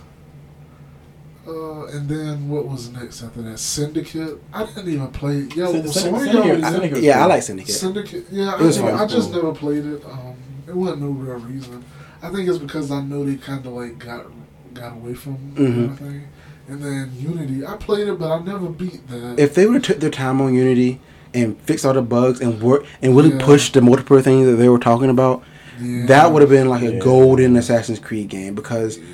[1.46, 3.58] Uh, and then what was next after that?
[3.58, 4.38] Syndicate.
[4.52, 5.48] I didn't even play.
[5.56, 7.74] Yeah, Syn- was Syn- Syndicate- y'all- Syndicate was Yeah, I like Syndicate.
[7.74, 8.26] Syndicate.
[8.30, 9.42] Yeah, It I, never- I just Cool.
[9.42, 10.04] never played it.
[10.04, 10.34] Um,
[10.68, 11.82] it wasn't no real reason.
[12.22, 14.26] I think it's because I know they kind of like got
[14.74, 15.56] got away from Mhm.
[15.56, 16.22] kind of thing.
[16.68, 19.34] And then Unity, I played it, but I never beat that.
[19.38, 21.00] If they would have took their time on Unity
[21.34, 23.38] and fixed all the bugs and work and really Yeah.
[23.44, 25.42] pushed the multiplayer thing that they were talking about,
[25.80, 26.06] yeah.
[26.06, 29.04] that would have been like a golden Assassin's Creed game because Yeah.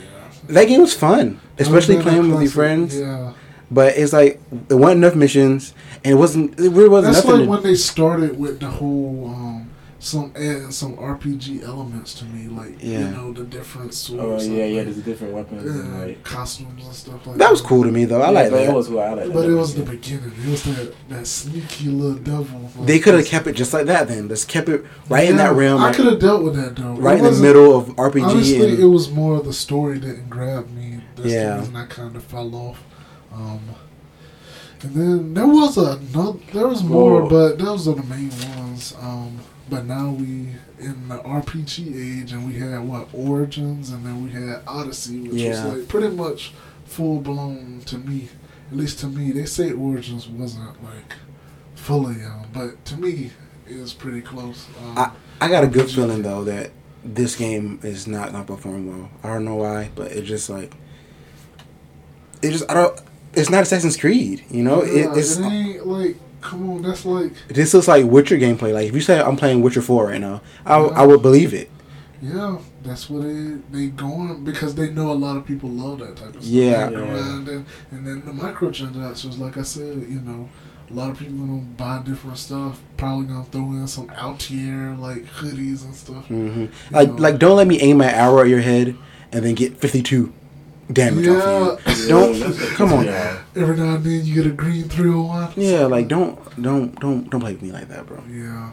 [0.49, 2.99] that game was fun, especially would've playing with your friends.
[2.99, 3.33] Yeah,
[3.71, 6.59] But it's like there wasn't enough missions, and it wasn't.
[6.61, 7.41] It really wasn't that's nothing.
[7.43, 12.49] like when they started with the whole um, some adding some RPG elements to me,
[12.49, 14.65] like you know the different Oh yeah, and, yeah.
[14.83, 16.23] like, There's different weapons and uh, like.
[16.23, 18.21] costumes and stuff like that was cool to me though.
[18.21, 18.71] I yeah, like but that.
[18.71, 19.01] It was cool.
[19.01, 19.51] I like But that.
[19.51, 20.33] it was the beginning.
[20.45, 22.61] It was that, that sneaky little devil.
[22.85, 24.09] They could have kept it just like that.
[24.09, 26.57] Then just kept it right in that Yeah, realm, I like, could have dealt with
[26.57, 26.93] that though.
[26.93, 28.23] Right in the middle of RPG.
[28.23, 31.01] Honestly, and, it was more the story didn't grab me.
[31.17, 31.55] That's Yeah.
[31.55, 32.83] the reason I kind of fell off.
[33.33, 33.61] Um,
[34.83, 37.29] And then there was another, there was more, Whoa.
[37.31, 38.95] but those are the main ones.
[39.01, 40.49] Um, but now we
[40.79, 45.41] in the RPG age, and we had what Origins, and then we had Odyssey, which
[45.41, 45.67] Yeah.
[45.67, 46.53] was like pretty much
[46.85, 48.29] full blown to me.
[48.71, 51.15] At least to me, they say Origins wasn't like
[51.75, 53.31] fully, um, but to me,
[53.69, 54.67] it was pretty close.
[54.85, 55.11] Um, I,
[55.41, 56.71] I got a good feeling though that
[57.05, 59.11] this game is not gonna perform well.
[59.25, 60.75] I don't know why, but it just like
[62.43, 63.01] it just I don't.
[63.35, 64.83] It's not Assassin's Creed, you know.
[64.83, 66.17] yeah, it, it's it ain't like
[66.47, 68.73] come on, that's like this looks like Witcher gameplay.
[68.73, 71.71] Like if you say I'm playing Witcher Four right now, I, I would believe it.
[72.23, 76.17] Yeah, that's what they they going because they know a lot of people love that
[76.17, 76.45] type of stuff.
[76.45, 76.89] Yeah.
[76.89, 76.99] Yeah.
[76.99, 80.49] around and, and then the microtransactions, like I said, you know,
[80.91, 82.81] a lot of people gonna buy different stuff.
[82.97, 86.27] Probably gonna throw in some out here like hoodies and stuff.
[86.27, 88.97] hmm Like like don't let me aim my arrow at your head
[89.33, 90.33] and then get 52
[90.93, 91.93] damage off Yeah.
[91.93, 92.09] of you.
[92.09, 93.05] Don't come on.
[93.05, 93.43] Yeah.
[93.57, 95.53] Every now and then you get a green three hundred one.
[95.57, 98.23] Yeah, like don't don't don't don't play with me like that, bro.
[98.31, 98.71] Yeah.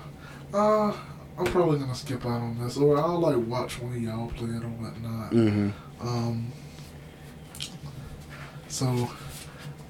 [0.54, 0.94] Uh,
[1.38, 4.50] I'm probably gonna skip out on this, or I'll like watch one of y'all play
[4.50, 5.32] it or whatnot.
[5.32, 6.08] Mm-hmm.
[6.08, 6.52] Um.
[8.68, 9.10] So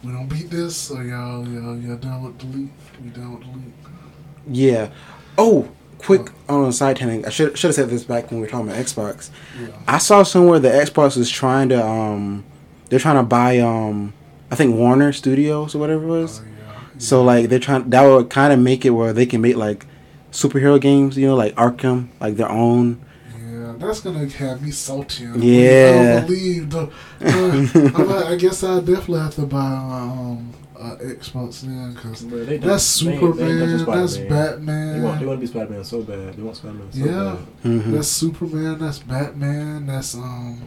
[0.03, 2.71] we don't beat this, so y'all y'all y'all done with delete.
[3.03, 3.73] We done with delete.
[4.47, 4.89] Yeah.
[5.37, 5.69] Oh,
[6.03, 7.25] quick on a side tangent.
[7.25, 9.29] I should should have said this back when we were talking about Xbox.
[9.59, 9.67] Yeah.
[9.87, 12.43] I saw somewhere the Xbox is trying to um
[12.89, 14.13] they're trying to buy um
[14.51, 16.41] I think Warner Studios or whatever it was.
[16.41, 16.81] Oh, yeah.
[16.97, 19.85] So like they're trying that would kind of make it where they can make like
[20.31, 23.03] superhero games, you know, like Arkham, like their own.
[23.49, 25.23] Yeah, that's gonna have me salty.
[25.23, 26.15] Yeah.
[26.15, 26.91] I don't believe the.
[27.21, 32.99] Uh, I guess I definitely have to buy um uh, Xbox then because Bro, that's
[32.99, 34.93] don't- they they Superman, that's Spider-Man.
[34.99, 36.33] They want, they want to be Spider Man so bad.
[36.35, 37.35] They want Spider Man so Yeah.
[37.63, 37.71] bad.
[37.71, 37.91] Mhm.
[37.93, 40.61] that's Superman, that's Batman, that's um.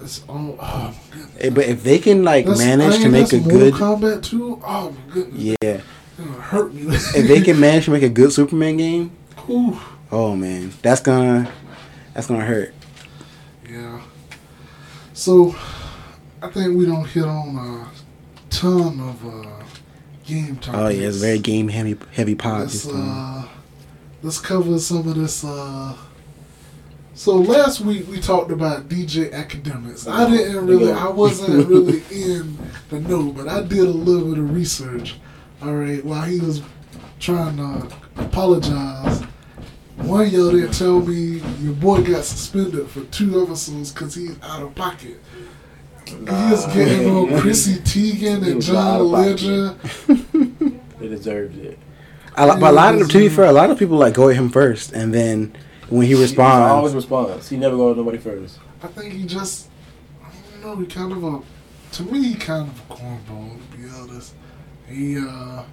[0.00, 0.56] That's all.
[0.60, 1.36] Oh my goodness.
[1.40, 3.74] Eh, But if they can like That's- manage I to mean, make a that's good
[3.74, 4.58] combat too.
[4.66, 5.80] Oh my goodness, yeah,
[6.18, 6.82] gonna hurt me.
[6.94, 9.10] if they can manage to make a good Superman game,
[9.48, 9.78] Ooh.
[10.10, 11.48] oh man, that's gonna
[12.14, 12.74] that's gonna hurt.
[13.70, 14.00] Yeah.
[15.14, 15.54] So,
[16.42, 17.86] I think we don't hit on a
[18.52, 19.64] ton of uh,
[20.24, 20.74] game topics.
[20.74, 23.44] Oh yeah, it's very game heavy heavy pod Let's, this time.
[23.44, 23.48] uh,
[24.22, 25.44] let's cover some of this.
[25.44, 25.96] Uh,
[27.14, 30.10] so last week we talked about DJ Akademiks.
[30.10, 32.58] I didn't really, I wasn't really in
[32.90, 35.16] the know, but I did a little bit of research.
[35.62, 36.62] All right, while he was
[37.20, 39.22] trying to apologize,
[39.96, 44.62] one y'all didn't tell me your boy got suspended for two episodes because he's out
[44.62, 45.20] of pocket.
[46.18, 49.02] he was getting on Chrissy Teigen He and John out.
[49.02, 49.78] Legend.
[50.98, 51.78] They deserved it.
[52.36, 54.28] A lot, but a lot of to be fair, a lot of people like go
[54.28, 55.52] at him first, and then
[55.88, 57.48] when he responds, He always responds, responds.
[57.48, 58.60] He never goes to nobody first.
[58.82, 59.68] I think he just,
[60.24, 60.28] I
[60.62, 61.40] don't know, he kind of a,
[61.96, 64.34] to me, he kind of a cornball, to be honest.
[64.88, 65.64] He, uh,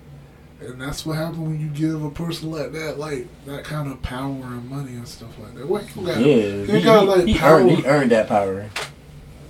[0.61, 4.01] and that's what happens when you give a person like that, like, that kind of
[4.01, 5.67] power and money and stuff like that.
[5.67, 8.69] What he got, Yeah, he, got, like, he power earned, he earned that power.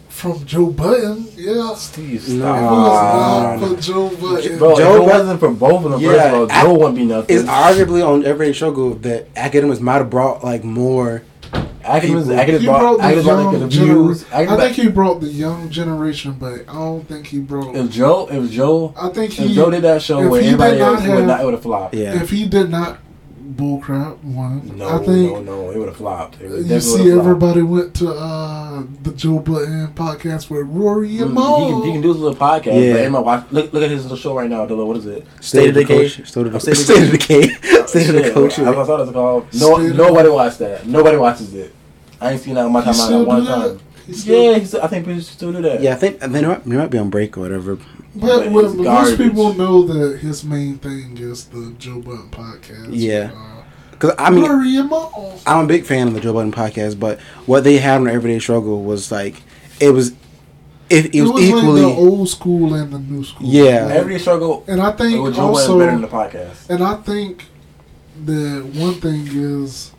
[0.09, 1.73] From Joe Budden, yeah.
[1.75, 2.45] Steve, No.
[2.53, 2.71] It stop.
[2.71, 3.67] was Nah.
[3.67, 4.57] not for Joe Budden.
[4.57, 6.73] Bro, Joe if it wasn't for both of them, Yeah, first of all, I- Joe
[6.73, 7.37] wouldn't be nothing.
[7.37, 11.21] it's arguably on every struggle that Akademiks might have brought like more.
[11.85, 14.25] Akademiks, people- Akademiks he brought, brought the Akademiks like, young the generation.
[14.33, 17.75] I think he brought the young generation, but I don't think he brought.
[17.75, 19.51] if Joe, if Joe, I think if.
[19.51, 21.53] Joe did that show where he did everybody not else would have- not, it would
[21.53, 21.95] have flopped.
[21.95, 22.97] Yeah, If he did not
[23.55, 26.39] bullcrap one, No, I think no, no, it would have flopped.
[26.41, 27.19] It you see would've flopped.
[27.19, 31.65] everybody went to uh, the Joe Budden podcast with Rory and Mo.
[31.65, 32.65] He can, he can do his little podcast.
[32.67, 32.93] Yeah.
[32.93, 34.65] But everybody watch, look, look at his little show right now.
[34.65, 35.25] What is it?
[35.41, 36.09] state of the Decay?
[36.09, 37.41] coach, state of the State of state the K,
[37.87, 38.59] state of the Shit, coach.
[38.59, 39.47] I, I thought it was called.
[39.53, 40.85] No, nobody watched that.
[40.85, 41.73] Nobody watches it.
[42.21, 43.79] I ain't seen that on my time still one time.
[44.09, 45.81] He still- Yeah, I think people should still do that.
[45.81, 47.75] Yeah, I think they might, they might be on break or whatever.
[47.75, 47.85] But,
[48.15, 52.87] But when most people know that his main thing is the Joe Budden podcast.
[52.89, 53.31] Yeah.
[53.33, 55.37] Uh, Because I mean, Rory and Mo.
[55.45, 58.39] I'm a big fan of the Joe Budden podcast, but what they had on Everyday
[58.39, 59.41] Struggle was like
[59.79, 60.09] it was
[60.89, 63.45] it, it, It was, was equally like the old school and the new school.
[63.47, 63.85] Yeah.
[63.85, 66.67] Like, Every struggle and I think with Joe also, better than the podcast.
[66.69, 67.45] And I think
[68.25, 69.91] that one thing is,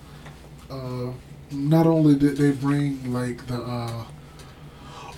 [0.68, 1.12] uh,
[1.52, 4.04] not only did they bring like the uh,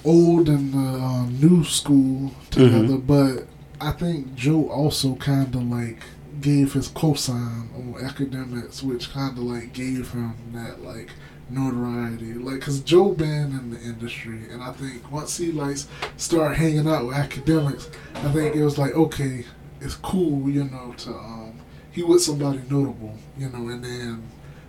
[0.05, 3.47] old and the uh, new school together, but
[3.81, 5.99] I think Joe also kind of like
[6.41, 11.11] gave his cosign on Akademiks, which kind of like gave him that like
[11.51, 12.35] notoriety.
[12.35, 15.77] Like, cause Joe been in the industry, and I think once he like
[16.17, 19.45] started hanging out with Akademiks, I think it was like okay,
[19.81, 21.61] it's cool, you know, to um,
[21.91, 24.23] he with somebody notable, you know, and then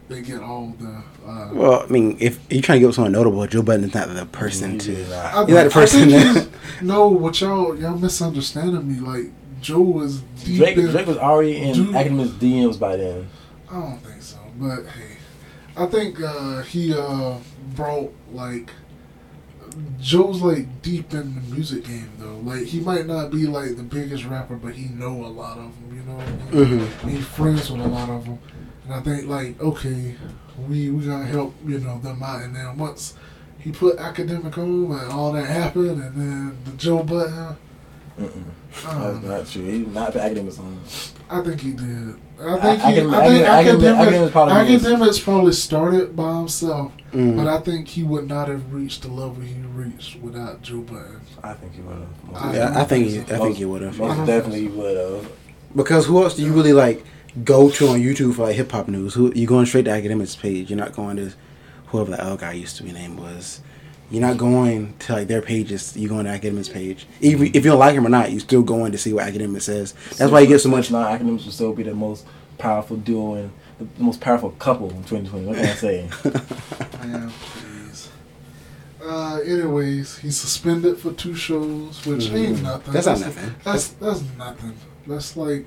[0.10, 1.02] they get all the.
[1.28, 4.14] Uh, Well, I mean, if you're trying to get someone notable, Joe Budden is not
[4.14, 4.96] the person He to.
[4.96, 5.26] did not.
[5.34, 6.48] I, You're not the I person think that-
[6.84, 9.00] no, what y'all y'all misunderstanding me.
[9.00, 9.32] Like
[9.62, 10.88] Joe was deep Drake, in.
[10.88, 11.96] Drake was already in Dude.
[11.96, 13.28] Akademiks DMs by then.
[13.70, 15.18] I don't think so, but hey,
[15.78, 17.38] I think uh, he uh,
[17.76, 18.70] brought like
[20.00, 22.38] Joe's like deep in the music game though.
[22.44, 25.72] Like he might not be like the biggest rapper, but he know a lot of
[25.74, 25.96] them.
[25.96, 26.88] You know, what I mean?
[26.88, 27.10] Mhm.
[27.10, 28.38] He's friends with a lot of them,
[28.86, 30.16] and I think like okay,
[30.68, 32.42] we we gonna help you know them out.
[32.42, 33.14] And then once
[33.60, 37.56] he put academic on and all that happened, and then the Joe Budden.
[38.20, 38.44] Mm-mm.
[38.88, 39.66] Um, That's not true.
[39.72, 40.80] He not put Akademiks on.
[41.30, 42.16] I think he did.
[42.40, 42.88] I I- think he.
[42.88, 47.36] Academic- I think Academic- academic, Akademiks probably was- Akademiks probably started by himself, Mhm.
[47.38, 51.22] but I think he would not have reached the level he reached without Joe Budden.
[51.44, 52.44] I think he would have.
[52.44, 54.00] I- yeah, I think he, I Most- think he would have.
[54.02, 55.28] I Most don't definitely would have.
[55.76, 57.04] Because who else do you really like
[57.44, 59.14] go to on YouTube for like hip hop news?
[59.14, 60.70] Who you're going straight to Akademiks page?
[60.70, 61.34] You're not going to
[61.88, 63.62] whoever the other guy used to be named was.
[64.12, 65.96] You're not going to like their pages.
[65.98, 67.08] You're going to Akademiks page.
[67.22, 69.64] Even if you don't like him or not, you're still going to see what Akademiks
[69.64, 69.94] says.
[70.18, 70.92] That's why you get so much.
[70.92, 72.26] Now, Akademiks will still be the most
[72.58, 75.46] powerful duo and the most powerful couple in 2020.
[75.46, 76.10] What can I say?
[77.08, 78.10] Man, please.
[79.04, 82.92] Uh, anyways, he's suspended for two shows, which ain't nothing.
[82.92, 82.94] Mm.
[82.94, 83.56] That's not nothing.
[83.64, 84.78] That's that's nothing.
[85.08, 85.66] That's like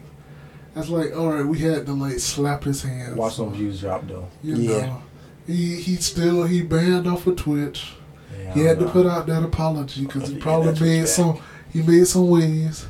[0.77, 1.45] that's like all right.
[1.45, 3.17] We had to like slap his hands.
[3.17, 4.29] Watch some views drop though.
[4.45, 4.87] You Yeah.
[4.87, 5.03] know,
[5.47, 7.93] he he still he banned off of Twitch.
[8.39, 11.09] Yeah, He I had to put out that apology because he probably made respect.
[11.09, 11.39] some.
[11.73, 12.87] He made some waves.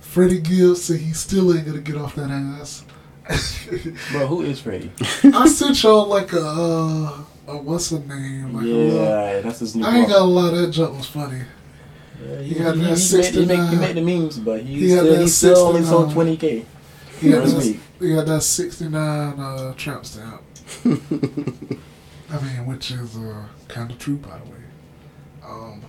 [0.00, 2.84] Freddie Gibbs said he still ain't gonna get off that ass.
[4.10, 4.90] Bro, who is Freddie?
[5.24, 8.52] I sent y'all like a, uh, a what's the name?
[8.52, 9.84] Like a little, yeah, that's his new.
[9.84, 10.18] I ain't block.
[10.18, 11.42] gonna lie, that jump was funny.
[12.22, 14.88] Yeah, he got that he, made, he, make, he made the memes, but he, He
[14.90, 16.64] still, that he still only sold 20k.
[17.22, 20.42] He had that, he had that 69 uh, tramp stamp.
[20.84, 24.58] I mean, which is uh, kind of true, by the way.
[25.46, 25.82] Um,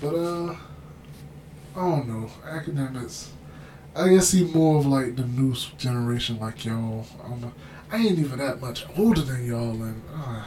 [0.00, 0.56] but uh,
[1.76, 2.30] I don't know.
[2.46, 3.28] Akademiks.
[3.94, 7.04] I guess he more of like the new generation, like y'all.
[7.90, 10.42] I ain't even that much older than y'all, and uh,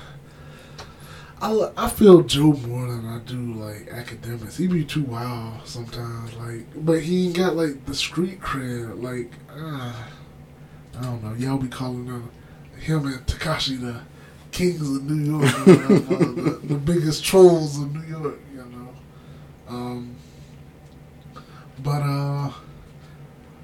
[1.41, 4.57] I I feel Joe more than I do like Akademiks.
[4.57, 9.01] He be too wild sometimes, like, but he ain't got like the street cred.
[9.01, 9.93] Like, uh,
[10.99, 11.33] I don't know.
[11.33, 12.29] Y'all be calling him,
[12.79, 14.01] him and Tekashi the
[14.51, 18.39] kings of New York, the, the biggest trolls of New York.
[18.53, 18.89] You know.
[19.67, 20.15] Um,
[21.79, 22.51] but uh,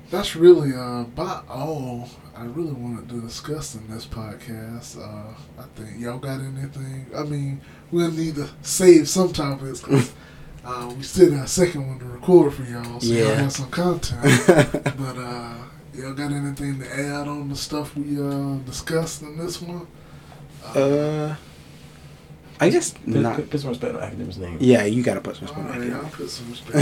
[0.10, 4.98] that's really uh about all I really wanted to discuss in this podcast.
[4.98, 7.08] Uh, I think y'all got anything?
[7.16, 7.62] I mean,
[7.92, 10.12] we'll need to save some topics 'cause,
[10.66, 13.70] uh, we still got a second one to record for y'all, so y'all have some
[13.72, 14.22] content.
[14.48, 15.56] but uh,
[15.96, 19.88] y'all got anything to add on the stuff we uh discussed in this one?
[20.76, 21.36] Uh,
[22.60, 23.36] I guess Put, not.
[23.38, 24.58] put, put some respect on Akademiks' name.
[24.60, 26.76] Yeah, you gotta put some All respect on right, I'll put some respect.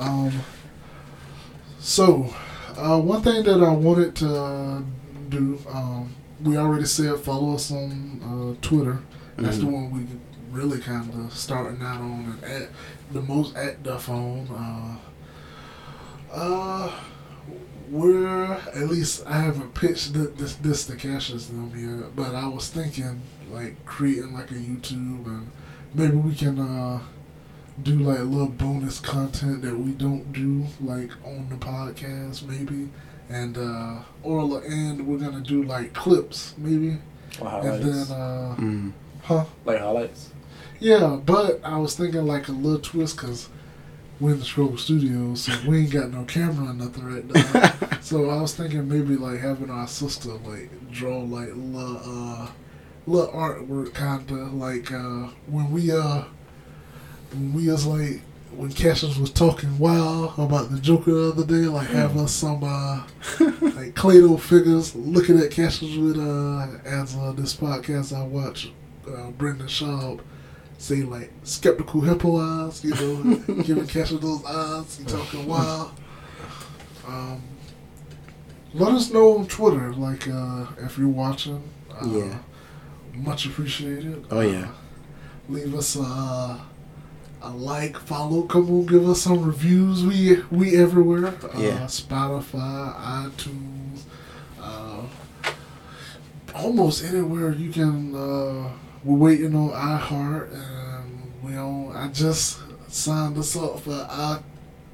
[0.00, 0.32] on it.
[0.32, 0.32] um,
[1.80, 2.34] so,
[2.78, 4.84] uh, one thing that I wanted to
[5.28, 9.00] do, um, we already said follow us on uh, Twitter.
[9.36, 9.72] That's the Mhm.
[9.72, 10.06] one we
[10.50, 12.68] really kind of starting out on and at
[13.12, 14.98] the most active on.
[16.32, 16.90] Uh, uh,
[17.90, 22.46] we're at least I haven't pitched th- this this to Cassius them yet, but I
[22.48, 25.50] was thinking like creating like a YouTube and
[25.94, 27.00] maybe we can uh
[27.82, 32.88] do like a little bonus content that we don't do like on the podcast maybe.
[33.30, 36.98] And uh or and we're gonna do like clips maybe.
[37.40, 38.92] Or and then uh Mm.
[39.22, 39.44] huh?
[39.64, 40.30] Like highlights.
[40.80, 43.48] yeah but I was thinking like a little twist because
[44.20, 47.74] we're in the Scroll Studios so we ain't got no camera or nothing right now.
[48.00, 52.48] So I was thinking maybe like having our sister like draw like little uh
[53.06, 56.26] little artwork kinda like uh when we uh when
[57.54, 58.20] we was like
[58.52, 62.64] when Cassius was talking wild about the Joker the other day, like have us some
[62.64, 63.02] uh
[63.40, 68.72] like Clado figures looking at Cassius with uh as uh this podcast I watch
[69.06, 70.20] uh Brendan Schaub
[70.78, 75.90] say like skeptical hippo eyes, you know, giving Cassius those eyes, he talking wild.
[77.06, 77.42] Um
[78.74, 81.62] let us know on Twitter, like uh if you're watching.
[81.90, 82.38] Uh, Yeah.
[83.14, 84.24] Much appreciated.
[84.30, 84.66] Oh, yeah.
[84.68, 84.68] Uh,
[85.48, 86.60] leave us a,
[87.42, 88.42] a like, follow.
[88.42, 90.04] Come on, give us some reviews.
[90.04, 91.28] We we everywhere.
[91.28, 91.84] Uh, Yeah.
[91.86, 92.94] Spotify,
[93.26, 94.02] iTunes,
[94.60, 95.02] uh,
[96.54, 98.14] almost anywhere you can.
[98.14, 98.70] Uh,
[99.04, 101.94] we're waiting on iHeart, and we on.
[101.94, 102.58] I just
[102.88, 104.40] signed us up for i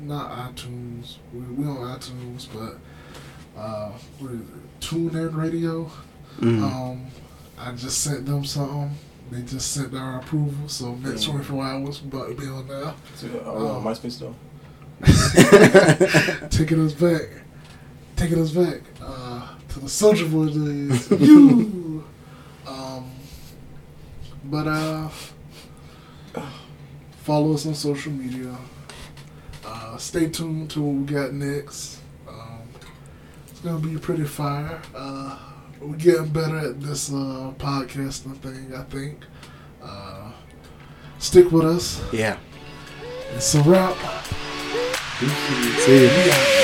[0.01, 1.17] not iTunes.
[1.33, 4.81] We, we on iTunes, but uh, what is it?
[4.81, 5.91] TuneIn Radio.
[6.43, 7.07] Um,
[7.57, 8.91] I just sent them something.
[9.31, 10.69] They just sent their approval.
[10.69, 11.33] So next Yeah.
[11.33, 12.95] 24 hours, we're about to be on there.
[13.17, 14.35] So, uh, MySpace though.
[16.49, 17.23] taking us back,
[18.17, 21.11] taking us back uh, to the Soulja Boy days.
[21.21, 22.05] you.
[22.67, 23.11] Um,
[24.45, 25.09] but uh,
[27.23, 28.55] follow us on social media.
[29.67, 31.99] Uh, stay tuned to what we got next.
[32.29, 32.61] Um,
[33.49, 34.81] it's gonna be pretty fire.
[34.95, 35.39] Uh,
[35.85, 38.75] we're getting better at this uh, podcasting thing.
[38.75, 39.19] I think.
[39.83, 40.33] Uh,
[41.19, 42.03] stick with us.
[42.13, 42.39] Yeah.
[43.35, 43.97] It's a wrap.
[45.19, 46.64] See ya.